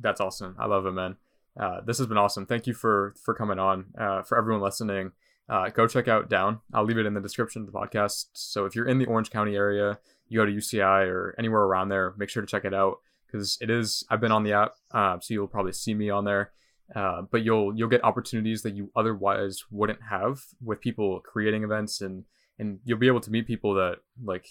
That's 0.00 0.20
awesome. 0.20 0.56
I 0.58 0.66
love 0.66 0.86
it, 0.86 0.92
man. 0.92 1.16
Uh, 1.58 1.80
this 1.86 1.98
has 1.98 2.06
been 2.06 2.18
awesome. 2.18 2.46
Thank 2.46 2.66
you 2.66 2.74
for 2.74 3.14
for 3.22 3.34
coming 3.34 3.58
on. 3.58 3.86
Uh, 3.98 4.22
for 4.22 4.36
everyone 4.36 4.62
listening, 4.62 5.12
uh, 5.48 5.68
go 5.68 5.86
check 5.86 6.08
out 6.08 6.28
Down. 6.28 6.60
I'll 6.72 6.84
leave 6.84 6.98
it 6.98 7.06
in 7.06 7.14
the 7.14 7.20
description 7.20 7.62
of 7.62 7.72
the 7.72 7.78
podcast. 7.78 8.26
So 8.32 8.64
if 8.64 8.74
you're 8.74 8.88
in 8.88 8.98
the 8.98 9.06
Orange 9.06 9.30
County 9.30 9.54
area, 9.54 9.98
you 10.28 10.40
go 10.40 10.46
to 10.46 10.52
UCI 10.52 11.06
or 11.06 11.34
anywhere 11.38 11.62
around 11.62 11.88
there, 11.88 12.14
make 12.16 12.28
sure 12.28 12.42
to 12.42 12.46
check 12.46 12.64
it 12.64 12.74
out 12.74 12.98
because 13.26 13.58
it 13.60 13.70
is. 13.70 14.04
I've 14.10 14.20
been 14.20 14.32
on 14.32 14.44
the 14.44 14.52
app, 14.52 14.72
uh, 14.92 15.18
so 15.20 15.34
you'll 15.34 15.46
probably 15.46 15.72
see 15.72 15.94
me 15.94 16.10
on 16.10 16.24
there. 16.24 16.52
Uh, 16.94 17.22
but 17.22 17.42
you'll 17.42 17.76
you'll 17.76 17.88
get 17.88 18.04
opportunities 18.04 18.62
that 18.62 18.74
you 18.74 18.90
otherwise 18.94 19.64
wouldn't 19.70 19.98
have 20.08 20.40
with 20.62 20.80
people 20.80 21.20
creating 21.20 21.64
events 21.64 22.00
and 22.00 22.24
and 22.58 22.78
you'll 22.84 22.98
be 22.98 23.08
able 23.08 23.20
to 23.20 23.30
meet 23.30 23.46
people 23.46 23.74
that 23.74 23.96
like 24.22 24.46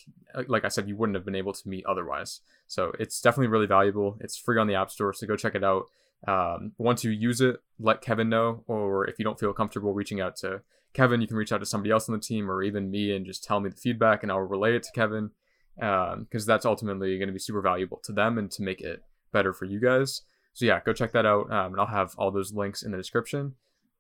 like 0.47 0.65
I 0.65 0.67
said 0.67 0.88
you 0.88 0.97
wouldn't 0.97 1.15
have 1.15 1.25
been 1.25 1.35
able 1.35 1.53
to 1.53 1.69
meet 1.69 1.85
otherwise. 1.85 2.41
So 2.67 2.91
it's 2.99 3.21
definitely 3.21 3.47
really 3.47 3.67
valuable. 3.67 4.17
It's 4.19 4.38
free 4.38 4.59
on 4.59 4.67
the 4.67 4.75
App 4.75 4.91
Store, 4.91 5.13
so 5.13 5.27
go 5.27 5.35
check 5.35 5.55
it 5.55 5.63
out. 5.63 5.85
Um, 6.27 6.73
once 6.77 7.03
you 7.03 7.11
use 7.11 7.39
it, 7.39 7.57
let 7.79 8.01
Kevin 8.01 8.29
know, 8.29 8.63
or 8.67 9.07
if 9.07 9.19
you 9.19 9.23
don't 9.23 9.39
feel 9.39 9.53
comfortable 9.53 9.93
reaching 9.93 10.19
out 10.21 10.35
to 10.38 10.61
Kevin, 10.93 11.21
you 11.21 11.27
can 11.27 11.38
reach 11.38 11.51
out 11.51 11.59
to 11.59 11.65
somebody 11.65 11.91
else 11.91 12.09
on 12.09 12.13
the 12.15 12.21
team 12.21 12.49
or 12.49 12.63
even 12.63 12.89
me 12.89 13.15
and 13.15 13.25
just 13.25 13.43
tell 13.43 13.59
me 13.59 13.69
the 13.69 13.75
feedback, 13.75 14.23
and 14.23 14.31
I'll 14.31 14.39
relay 14.39 14.75
it 14.75 14.83
to 14.83 14.91
Kevin 14.93 15.31
because 15.75 16.13
um, 16.13 16.47
that's 16.47 16.65
ultimately 16.65 17.17
going 17.17 17.27
to 17.27 17.33
be 17.33 17.39
super 17.39 17.61
valuable 17.61 17.99
to 18.03 18.11
them 18.11 18.38
and 18.38 18.49
to 18.51 18.63
make 18.63 18.81
it 18.81 19.03
better 19.31 19.53
for 19.53 19.65
you 19.65 19.79
guys. 19.79 20.21
So 20.53 20.65
yeah, 20.65 20.79
go 20.85 20.93
check 20.93 21.11
that 21.11 21.25
out, 21.25 21.51
um, 21.51 21.73
and 21.73 21.81
I'll 21.81 21.88
have 21.88 22.15
all 22.17 22.31
those 22.31 22.53
links 22.53 22.83
in 22.83 22.91
the 22.91 22.97
description. 22.97 23.55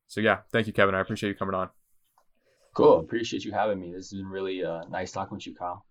So 0.07 0.21
yeah, 0.21 0.39
thank 0.51 0.67
you, 0.67 0.73
Kevin. 0.73 0.95
I 0.95 1.01
appreciate 1.01 1.29
you 1.29 1.35
coming 1.35 1.55
on. 1.55 1.69
Cool. 2.73 2.99
Appreciate 2.99 3.43
you 3.43 3.51
having 3.51 3.79
me. 3.79 3.91
This 3.91 4.11
has 4.11 4.19
been 4.19 4.27
really 4.27 4.63
uh, 4.63 4.83
nice 4.89 5.11
talking 5.11 5.35
with 5.35 5.47
you, 5.47 5.55
Kyle. 5.55 5.85